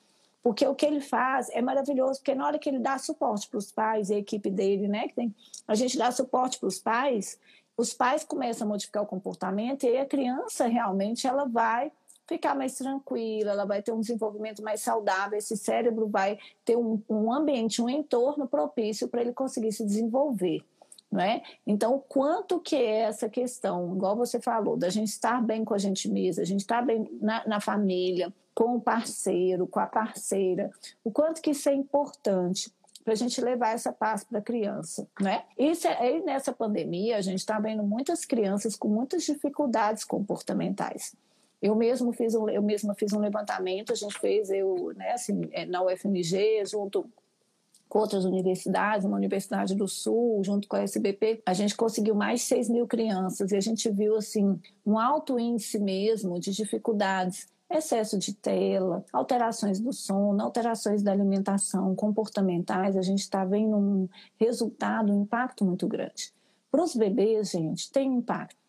[0.43, 3.57] porque o que ele faz é maravilhoso, porque na hora que ele dá suporte para
[3.57, 5.33] os pais e a equipe dele, né, que tem,
[5.65, 7.39] a gente dá suporte para os pais,
[7.77, 11.91] os pais começam a modificar o comportamento e a criança realmente ela vai
[12.27, 17.01] ficar mais tranquila, ela vai ter um desenvolvimento mais saudável, esse cérebro vai ter um,
[17.09, 20.63] um ambiente, um entorno propício para ele conseguir se desenvolver.
[21.11, 21.43] Né?
[21.67, 25.77] Então, quanto que é essa questão, igual você falou, da gente estar bem com a
[25.77, 30.71] gente mesma, a gente estar bem na, na família, com o parceiro, com a parceira,
[31.03, 32.71] o quanto que isso é importante
[33.03, 35.43] para a gente levar essa paz para a criança, né?
[35.57, 41.13] Isso é, nessa pandemia a gente está vendo muitas crianças com muitas dificuldades comportamentais.
[41.63, 45.47] Eu mesmo fiz um, eu mesma fiz um levantamento, a gente fez eu, né, assim,
[45.53, 47.09] é, na UFMG junto
[47.87, 52.41] com outras universidades, uma universidade do Sul, junto com a SBP, a gente conseguiu mais
[52.41, 57.47] de 6 mil crianças e a gente viu assim um alto índice mesmo de dificuldades
[57.69, 64.09] excesso de tela, alterações do sono, alterações da alimentação, comportamentais, a gente está vendo um
[64.37, 66.33] resultado, um impacto muito grande.
[66.69, 68.62] Para os bebês, gente, tem impacto.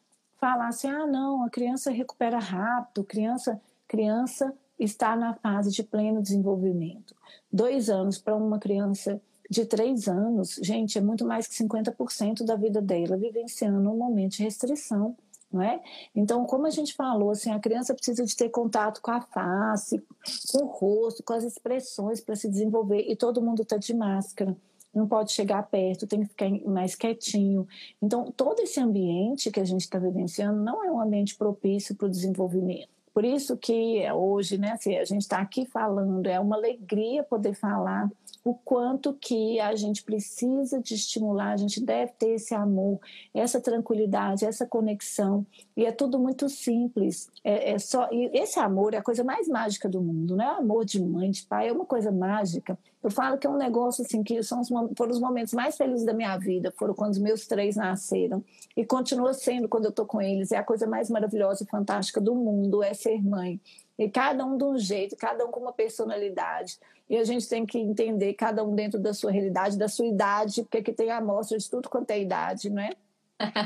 [0.45, 6.21] Falar assim, ah, não, a criança recupera rápido, criança, criança está na fase de pleno
[6.21, 7.17] desenvolvimento.
[7.51, 9.19] Dois anos para uma criança
[9.49, 14.33] de três anos, gente, é muito mais que 50% da vida dela vivenciando um momento
[14.33, 15.17] de restrição
[15.51, 15.81] não é?
[16.15, 20.05] Então, como a gente falou, assim, a criança precisa de ter contato com a face,
[20.51, 24.57] com o rosto, com as expressões para se desenvolver e todo mundo está de máscara.
[24.95, 27.67] Não pode chegar perto, tem que ficar mais quietinho.
[28.01, 32.07] Então, todo esse ambiente que a gente está vivenciando não é um ambiente propício para
[32.07, 32.89] o desenvolvimento.
[33.13, 37.55] Por isso que hoje, né, assim, a gente está aqui falando, é uma alegria poder
[37.55, 38.11] falar
[38.45, 43.01] o quanto que a gente precisa de estimular, a gente deve ter esse amor,
[43.33, 45.47] essa tranquilidade, essa conexão.
[45.75, 47.31] E é tudo muito simples.
[47.43, 50.47] É, é só e esse amor é a coisa mais mágica do mundo, né?
[50.53, 52.79] O amor de mãe, de pai é uma coisa mágica.
[53.03, 56.05] Eu falo que é um negócio assim que são os, foram os momentos mais felizes
[56.05, 58.45] da minha vida, foram quando os meus três nasceram
[58.77, 60.53] e continua sendo quando eu tô com eles.
[60.53, 63.59] É a coisa mais maravilhosa e fantástica do mundo é ser mãe.
[63.99, 66.79] E cada um de um jeito, cada um com uma personalidade.
[67.09, 70.63] E a gente tem que entender cada um dentro da sua realidade, da sua idade,
[70.63, 72.91] porque aqui tem amostra de tudo quanto é idade, não é?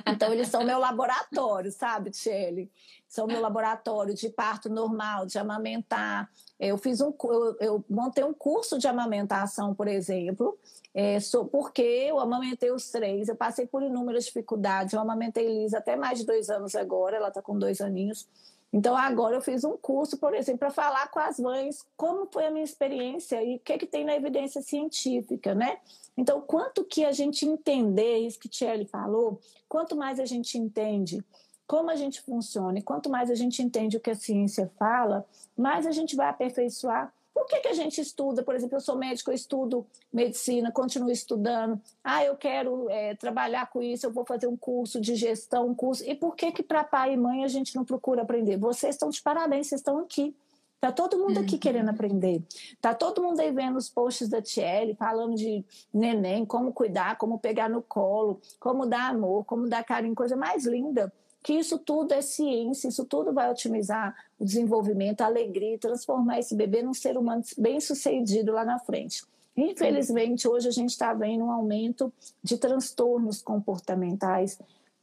[0.07, 2.71] Então, eles são meu laboratório, sabe, Tchelle?
[3.07, 6.29] São meu laboratório de parto normal, de amamentar.
[6.59, 10.59] Eu fiz um, eu, eu montei um curso de amamentação, por exemplo,
[10.95, 11.19] é,
[11.51, 14.93] porque eu amamentei os três, eu passei por inúmeras dificuldades.
[14.93, 18.27] Eu amamentei Elisa até mais de dois anos agora, ela está com dois aninhos.
[18.73, 22.47] Então, agora eu fiz um curso, por exemplo, para falar com as mães como foi
[22.47, 25.79] a minha experiência e o que, é que tem na evidência científica, né?
[26.17, 31.25] Então, quanto que a gente entender isso que Thierry falou, quanto mais a gente entende
[31.67, 35.25] como a gente funciona e quanto mais a gente entende o que a ciência fala,
[35.57, 37.13] mais a gente vai aperfeiçoar.
[37.39, 38.43] Por que, que a gente estuda?
[38.43, 41.81] Por exemplo, eu sou médico, eu estudo medicina, continuo estudando.
[42.03, 45.75] Ah, eu quero é, trabalhar com isso, eu vou fazer um curso de gestão, um
[45.75, 46.03] curso.
[46.05, 48.57] E por que que para pai e mãe a gente não procura aprender?
[48.57, 50.35] Vocês estão de parabéns, vocês estão aqui.
[50.81, 51.61] Tá todo mundo aqui uhum.
[51.61, 52.43] querendo aprender.
[52.81, 55.65] Tá todo mundo aí vendo os posts da Tiele falando de
[55.95, 60.67] neném, como cuidar, como pegar no colo, como dar amor, como dar carinho, coisa mais
[60.67, 61.13] linda.
[61.43, 66.55] Que isso tudo é ciência, isso tudo vai otimizar o desenvolvimento, a alegria, transformar esse
[66.55, 69.23] bebê num ser humano bem sucedido lá na frente.
[69.57, 72.13] Infelizmente, hoje a gente está vendo um aumento
[72.43, 74.59] de transtornos comportamentais,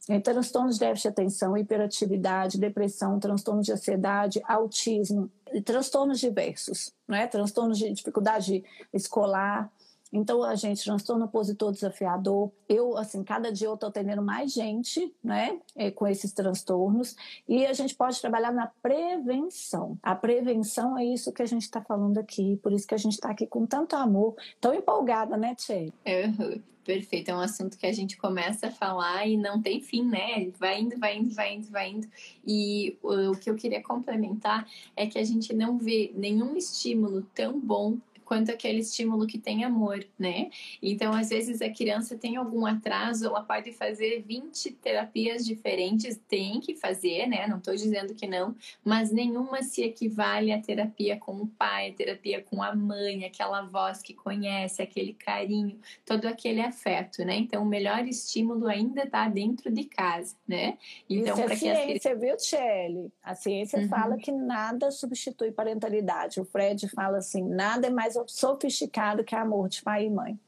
[0.08, 5.30] é, transtornos de déficit de atenção, hiperatividade, depressão, transtornos de ansiedade, autismo,
[5.64, 7.26] transtornos diversos, né?
[7.26, 8.64] transtornos de dificuldade
[8.94, 9.70] escolar.
[10.16, 12.50] Então, a gente, transtorno opositor desafiador.
[12.66, 17.14] Eu, assim, cada dia eu estou atendendo mais gente, né, é, com esses transtornos.
[17.46, 19.98] E a gente pode trabalhar na prevenção.
[20.02, 22.58] A prevenção é isso que a gente está falando aqui.
[22.62, 25.92] Por isso que a gente está aqui com tanto amor, tão empolgada, né, Tchê?
[26.06, 26.62] Uhum.
[26.82, 30.52] Perfeito, é um assunto que a gente começa a falar e não tem fim, né?
[30.56, 32.08] Vai indo, vai indo, vai indo, vai indo.
[32.46, 34.64] E o que eu queria complementar
[34.94, 39.64] é que a gente não vê nenhum estímulo tão bom quanto aquele estímulo que tem
[39.64, 40.50] amor, né?
[40.82, 46.60] Então, às vezes a criança tem algum atraso, ela pode fazer 20 terapias diferentes, tem
[46.60, 47.46] que fazer, né?
[47.46, 48.54] Não estou dizendo que não,
[48.84, 53.62] mas nenhuma se equivale à terapia com o pai, a terapia com a mãe, aquela
[53.62, 57.36] voz que conhece, aquele carinho, todo aquele afeto, né?
[57.36, 60.76] Então, o melhor estímulo ainda está dentro de casa, né?
[61.08, 62.20] Então, Isso é ciência, as...
[62.20, 63.12] viu, Tchelle?
[63.22, 63.88] A ciência uhum.
[63.88, 66.40] fala que nada substitui parentalidade.
[66.40, 70.38] O Fred fala assim, nada é mais sofisticado que amor de pai e mãe.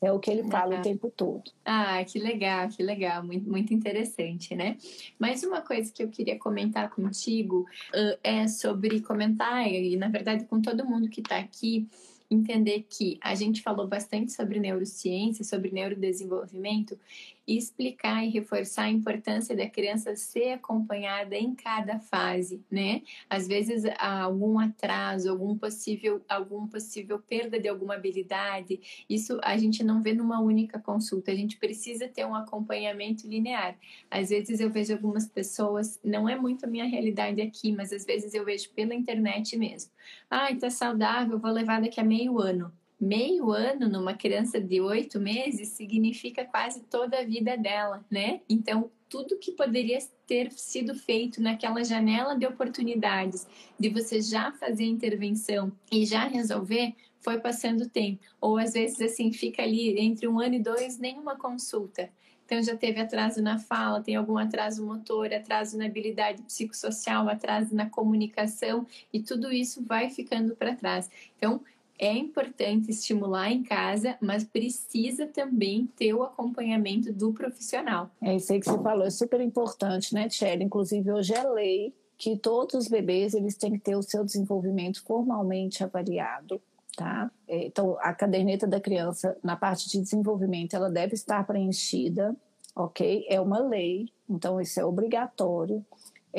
[0.00, 1.50] É o que ele fala o tempo todo.
[1.64, 4.76] Ah, que legal, que legal, muito, muito interessante, né?
[5.18, 10.44] Mas uma coisa que eu queria comentar contigo uh, é sobre comentar, e na verdade
[10.44, 11.88] com todo mundo que está aqui,
[12.30, 16.98] entender que a gente falou bastante sobre neurociência, sobre neurodesenvolvimento,
[17.56, 23.02] explicar e reforçar a importância da criança ser acompanhada em cada fase, né?
[23.30, 29.56] Às vezes há algum atraso, algum possível, algum possível perda de alguma habilidade, isso a
[29.56, 33.76] gente não vê numa única consulta, a gente precisa ter um acompanhamento linear.
[34.10, 38.04] Às vezes eu vejo algumas pessoas, não é muito a minha realidade aqui, mas às
[38.04, 39.90] vezes eu vejo pela internet mesmo.
[40.30, 45.20] Ai, tá saudável, vou levar daqui a meio ano meio ano numa criança de oito
[45.20, 48.40] meses significa quase toda a vida dela, né?
[48.48, 53.46] Então, tudo que poderia ter sido feito naquela janela de oportunidades
[53.78, 58.20] de você já fazer intervenção e já resolver foi passando tempo.
[58.40, 62.10] Ou às vezes, assim, fica ali entre um ano e dois, nenhuma consulta.
[62.44, 67.74] Então, já teve atraso na fala, tem algum atraso motor, atraso na habilidade psicossocial, atraso
[67.74, 71.10] na comunicação, e tudo isso vai ficando para trás.
[71.36, 71.60] Então,
[71.98, 78.10] é importante estimular em casa, mas precisa também ter o acompanhamento do profissional.
[78.22, 80.64] É isso aí que você falou, é super importante, né, Tchelle?
[80.64, 85.02] Inclusive, hoje é lei que todos os bebês eles têm que ter o seu desenvolvimento
[85.04, 86.60] formalmente avaliado,
[86.96, 87.30] tá?
[87.46, 92.34] É, então, a caderneta da criança, na parte de desenvolvimento, ela deve estar preenchida,
[92.74, 93.24] ok?
[93.28, 95.84] É uma lei, então isso é obrigatório.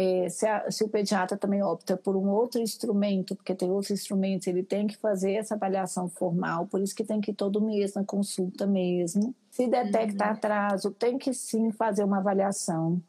[0.01, 3.91] É, se, a, se, o pediatra também opta por um outro instrumento, porque tem outros
[3.91, 7.59] instrumentos, ele tem que fazer essa avaliação formal, por isso que tem que ir todo
[7.59, 9.35] mês na consulta mesmo.
[9.51, 10.31] Se detecta uhum.
[10.31, 13.01] atraso, tem que sim fazer uma avaliação.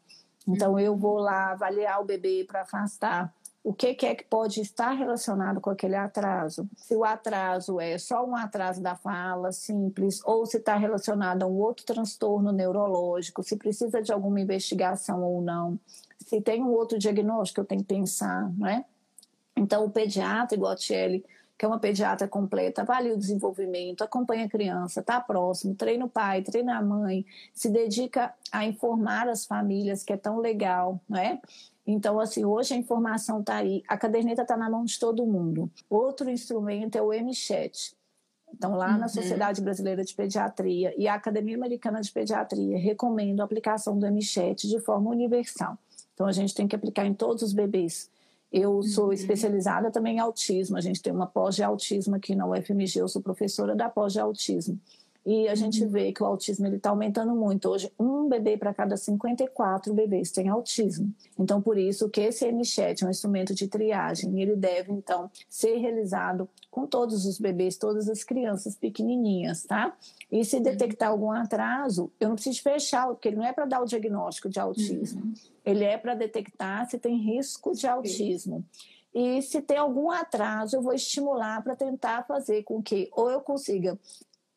[0.45, 0.79] Então, uhum.
[0.79, 3.33] eu vou lá avaliar o bebê para afastar
[3.63, 6.67] o que, que, é que pode estar relacionado com aquele atraso.
[6.75, 11.47] Se o atraso é só um atraso da fala simples, ou se está relacionado a
[11.47, 15.79] um outro transtorno neurológico, se precisa de alguma investigação ou não
[16.31, 18.85] se tem um outro diagnóstico, eu tenho que pensar, né?
[19.55, 21.25] Então, o pediatra, igual a Tiele,
[21.57, 26.09] que é uma pediatra completa, avalia o desenvolvimento, acompanha a criança, está próximo, treina o
[26.09, 31.41] pai, treina a mãe, se dedica a informar as famílias, que é tão legal, né?
[31.85, 35.69] Então, assim, hoje a informação está aí, a caderneta está na mão de todo mundo.
[35.89, 37.95] Outro instrumento é o MChat.
[38.53, 38.99] Então, lá uhum.
[38.99, 44.05] na Sociedade Brasileira de Pediatria e a Academia Americana de Pediatria recomendam a aplicação do
[44.05, 45.77] MChat de forma universal.
[46.13, 48.09] Então a gente tem que aplicar em todos os bebês.
[48.51, 49.13] Eu sou uhum.
[49.13, 50.77] especializada também em autismo.
[50.77, 52.99] A gente tem uma pós de autismo aqui na UFMG.
[52.99, 54.77] Eu sou professora da pós de autismo.
[55.23, 55.89] E a gente uhum.
[55.89, 57.69] vê que o autismo está aumentando muito.
[57.69, 61.13] Hoje, um bebê para cada 54 bebês tem autismo.
[61.37, 64.41] Então, por isso que esse MChat é um instrumento de triagem.
[64.41, 69.95] Ele deve, então, ser realizado com todos os bebês, todas as crianças pequenininhas, tá?
[70.31, 71.13] E se detectar uhum.
[71.13, 74.59] algum atraso, eu não preciso fechar, porque ele não é para dar o diagnóstico de
[74.59, 75.21] autismo.
[75.21, 75.33] Uhum.
[75.63, 78.65] Ele é para detectar se tem risco de autismo.
[79.13, 83.41] E se tem algum atraso, eu vou estimular para tentar fazer com que ou eu
[83.41, 83.99] consiga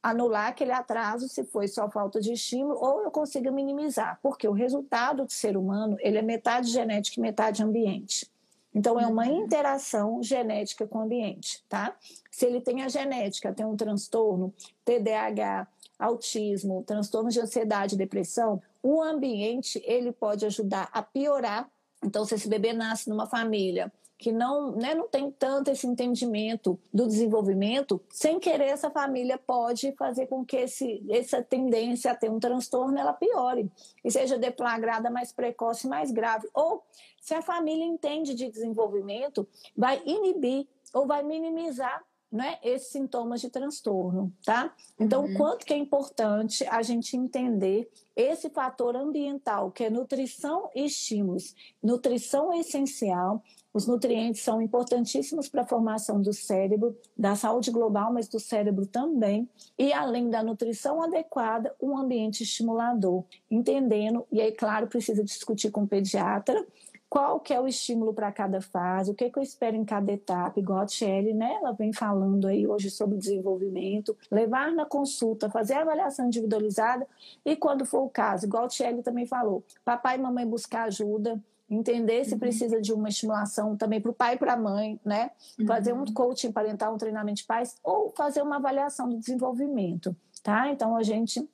[0.04, 4.52] anular aquele atraso se foi só falta de estímulo ou eu consiga minimizar, porque o
[4.52, 8.30] resultado do ser humano ele é metade genética e metade ambiente.
[8.74, 9.44] Então é uma uhum.
[9.44, 11.96] interação genética com o ambiente, tá?
[12.30, 14.52] Se ele tem a genética, tem um transtorno,
[14.84, 15.66] TDAH,
[15.98, 21.66] autismo, transtorno de ansiedade, depressão, o ambiente ele pode ajudar a piorar.
[22.04, 26.78] Então se esse bebê nasce numa família que não, né, não tem tanto esse entendimento
[26.92, 32.30] do desenvolvimento, sem querer essa família pode fazer com que esse, essa tendência a ter
[32.30, 33.70] um transtorno ela piore
[34.04, 36.48] e seja deflagrada mais precoce, mais grave.
[36.54, 36.82] Ou
[37.20, 39.46] se a família entende de desenvolvimento,
[39.76, 42.02] vai inibir ou vai minimizar
[42.34, 44.74] né, esses sintomas de transtorno, tá?
[44.98, 45.34] Então, uhum.
[45.34, 51.54] quanto que é importante a gente entender esse fator ambiental, que é nutrição e estímulos.
[51.80, 53.40] Nutrição é essencial,
[53.74, 58.86] os nutrientes são importantíssimos para a formação do cérebro, da saúde global, mas do cérebro
[58.86, 59.48] também.
[59.76, 63.24] E além da nutrição adequada, um ambiente estimulador.
[63.50, 66.64] Entendendo, e aí, claro, precisa discutir com o pediatra
[67.08, 70.10] qual que é o estímulo para cada fase, o que, que eu espero em cada
[70.10, 71.54] etapa, igual a Tchelle, né?
[71.60, 77.06] Ela vem falando aí hoje sobre desenvolvimento, levar na consulta, fazer a avaliação individualizada
[77.44, 81.40] e quando for o caso, igual a Tchelle também falou, papai e mamãe buscar ajuda,
[81.68, 82.38] entender se uhum.
[82.38, 85.30] precisa de uma estimulação também para o pai e para a mãe, né?
[85.58, 85.66] Uhum.
[85.66, 90.68] Fazer um coaching parental, um treinamento de pais ou fazer uma avaliação do desenvolvimento, tá?
[90.70, 91.48] Então a gente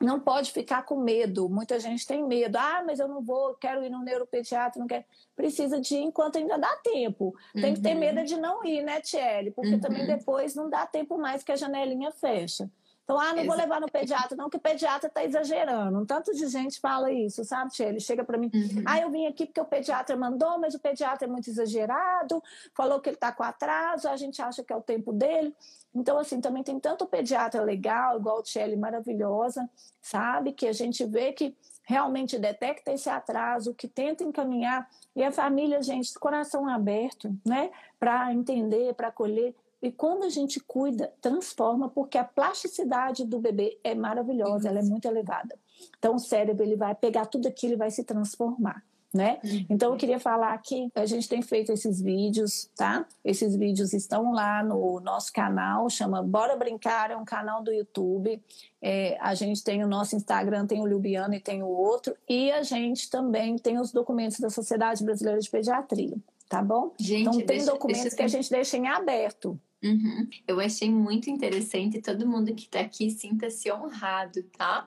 [0.00, 1.48] não pode ficar com medo.
[1.48, 2.56] Muita gente tem medo.
[2.56, 5.04] Ah, mas eu não vou, quero ir no neuropediatra, não quero.
[5.36, 7.36] Precisa de ir enquanto ainda dá tempo.
[7.52, 7.74] Tem uhum.
[7.74, 8.00] que ter uhum.
[8.00, 9.50] medo de não ir, né, Tiele?
[9.50, 9.80] Porque uhum.
[9.80, 12.70] também depois não dá tempo mais que a janelinha fecha.
[13.10, 15.98] Então, ah, não vou levar no pediatra, não, que o pediatra está exagerando.
[15.98, 17.88] Um tanto de gente fala isso, sabe, Tia?
[17.88, 18.84] Ele chega para mim, uhum.
[18.86, 22.40] ah, eu vim aqui porque o pediatra mandou, mas o pediatra é muito exagerado,
[22.72, 25.52] falou que ele está com atraso, a gente acha que é o tempo dele.
[25.92, 29.68] Então, assim, também tem tanto pediatra legal, igual o Tchelle, maravilhosa,
[30.00, 30.52] sabe?
[30.52, 34.88] Que a gente vê que realmente detecta esse atraso, que tenta encaminhar.
[35.16, 37.72] E a família, gente, coração aberto, né?
[37.98, 39.52] Para entender, para acolher.
[39.82, 44.82] E quando a gente cuida, transforma, porque a plasticidade do bebê é maravilhosa, ela é
[44.82, 45.58] muito elevada.
[45.98, 48.82] Então, o cérebro ele vai pegar tudo aquilo e vai se transformar.
[49.12, 49.40] Né?
[49.42, 49.66] Uhum.
[49.70, 53.04] Então eu queria falar que a gente tem feito esses vídeos, tá?
[53.24, 58.40] Esses vídeos estão lá no nosso canal, chama Bora Brincar, é um canal do YouTube.
[58.80, 62.52] É, a gente tem o nosso Instagram, tem o Liubiano e tem o outro, e
[62.52, 66.16] a gente também tem os documentos da Sociedade Brasileira de Pediatria,
[66.48, 66.92] tá bom?
[66.96, 69.58] Gente, então tem deixa, documentos deixa que a gente deixa em aberto.
[69.82, 70.28] Uhum.
[70.46, 72.02] Eu achei muito interessante.
[72.02, 74.86] Todo mundo que está aqui sinta-se honrado, tá?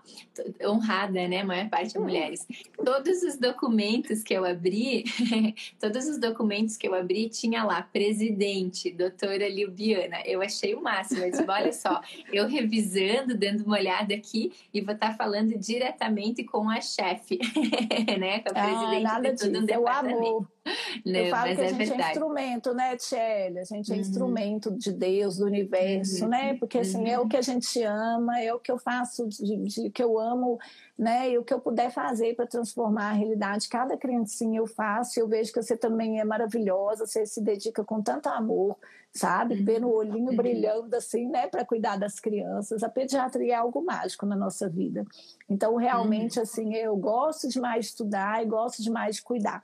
[0.63, 1.41] Honrada, né?
[1.41, 2.03] A maior parte de uhum.
[2.03, 2.45] mulheres.
[2.77, 5.03] Todos os documentos que eu abri,
[5.79, 10.21] todos os documentos que eu abri, tinha lá presidente, doutora Liubiana.
[10.25, 11.23] Eu achei o máximo.
[11.23, 11.99] Eu disse, olha só,
[12.31, 17.39] eu revisando, dando uma olhada aqui e vou estar tá falando diretamente com a chefe,
[18.19, 18.39] né?
[18.39, 19.63] Com a ah, presidente de todo disso.
[19.63, 20.19] um departamento.
[20.19, 20.47] Eu amo.
[21.05, 22.01] Não, eu falo que a é gente é, verdade.
[22.01, 23.59] é instrumento, né, Tchelle?
[23.59, 24.01] A gente é uhum.
[24.01, 26.29] instrumento de Deus, do universo, uhum.
[26.29, 26.57] né?
[26.57, 27.07] Porque assim, uhum.
[27.07, 30.17] é o que a gente ama, é o que eu faço, de, de, que eu
[30.17, 30.57] amo,
[30.97, 31.31] né?
[31.31, 33.67] E o que eu puder fazer para transformar a realidade.
[33.67, 38.01] Cada criancinha eu faço, eu vejo que você também é maravilhosa, você se dedica com
[38.01, 38.77] tanto amor,
[39.11, 39.55] sabe?
[39.55, 39.65] Uhum.
[39.65, 40.37] Vendo o olhinho uhum.
[40.37, 41.47] brilhando assim, né?
[41.47, 42.83] Para cuidar das crianças.
[42.83, 45.05] A pediatria é algo mágico na nossa vida.
[45.49, 46.43] Então, realmente, uhum.
[46.43, 49.61] assim, eu gosto demais de estudar e gosto demais de cuidar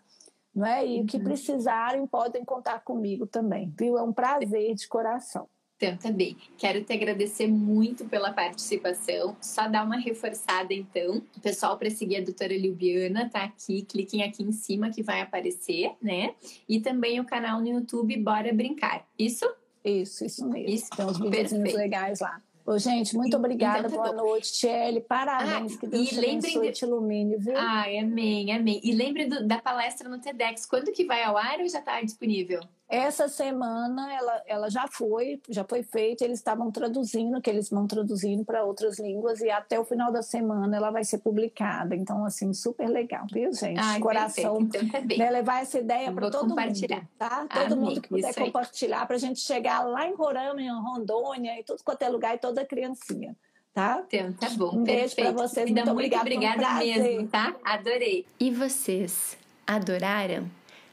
[0.59, 0.85] não é?
[0.85, 1.23] E o que uhum.
[1.23, 3.97] precisarem podem contar comigo também, viu?
[3.97, 5.47] É um prazer de coração.
[5.77, 6.35] Então, também.
[6.57, 9.37] Quero te agradecer muito pela participação.
[9.39, 11.21] Só dar uma reforçada, então.
[11.37, 13.83] O pessoal, para seguir a doutora Liubiana, tá aqui.
[13.83, 16.35] Cliquem aqui em cima que vai aparecer, né?
[16.67, 19.07] E também o canal no YouTube Bora Brincar.
[19.17, 19.49] Isso?
[19.81, 20.69] Isso, isso mesmo.
[20.69, 20.89] Isso.
[20.89, 22.41] Tem uns vídeos legais lá.
[22.69, 23.87] Ô, gente, muito obrigada.
[23.87, 25.01] Então, tá Boa noite, Tiele.
[25.01, 25.73] Parabéns.
[25.73, 26.73] Ah, que Deus te abençoe de...
[26.73, 27.57] te ilumine, viu?
[27.57, 28.79] Ai, amém, amém.
[28.83, 30.67] E lembre do, da palestra no TEDx.
[30.67, 32.61] Quando que vai ao ar ou já está disponível?
[32.89, 37.85] Essa semana ela, ela já foi, já foi feita, eles estavam traduzindo, que eles vão
[37.85, 41.95] traduzindo para outras línguas, e até o final da semana ela vai ser publicada.
[41.95, 43.79] Então, assim, super legal, viu, gente?
[43.79, 44.59] Ai, Coração.
[44.61, 45.01] Então, tá.
[45.01, 46.97] Né, levar essa ideia para todo compartilhar.
[46.97, 47.45] mundo, tá?
[47.47, 47.77] Todo Amém.
[47.77, 51.83] mundo que puder compartilhar, para a gente chegar lá em Roraima, em Rondônia, e tudo
[51.83, 53.35] quanto é lugar, e toda criancinha.
[53.71, 54.03] Tá?
[54.07, 54.77] Então, tá bom.
[54.79, 55.69] Um beijo para vocês.
[55.69, 56.21] Muito, muito obrigada.
[56.23, 57.55] Obrigada mesmo, tá?
[57.63, 58.25] Adorei.
[58.39, 59.37] E vocês
[59.67, 60.49] adoraram?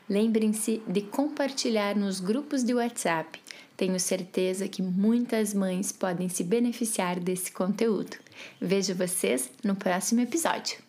[0.09, 3.41] Lembrem-se de compartilhar nos grupos de WhatsApp.
[3.77, 8.17] Tenho certeza que muitas mães podem se beneficiar desse conteúdo.
[8.61, 10.86] Vejo vocês no próximo episódio.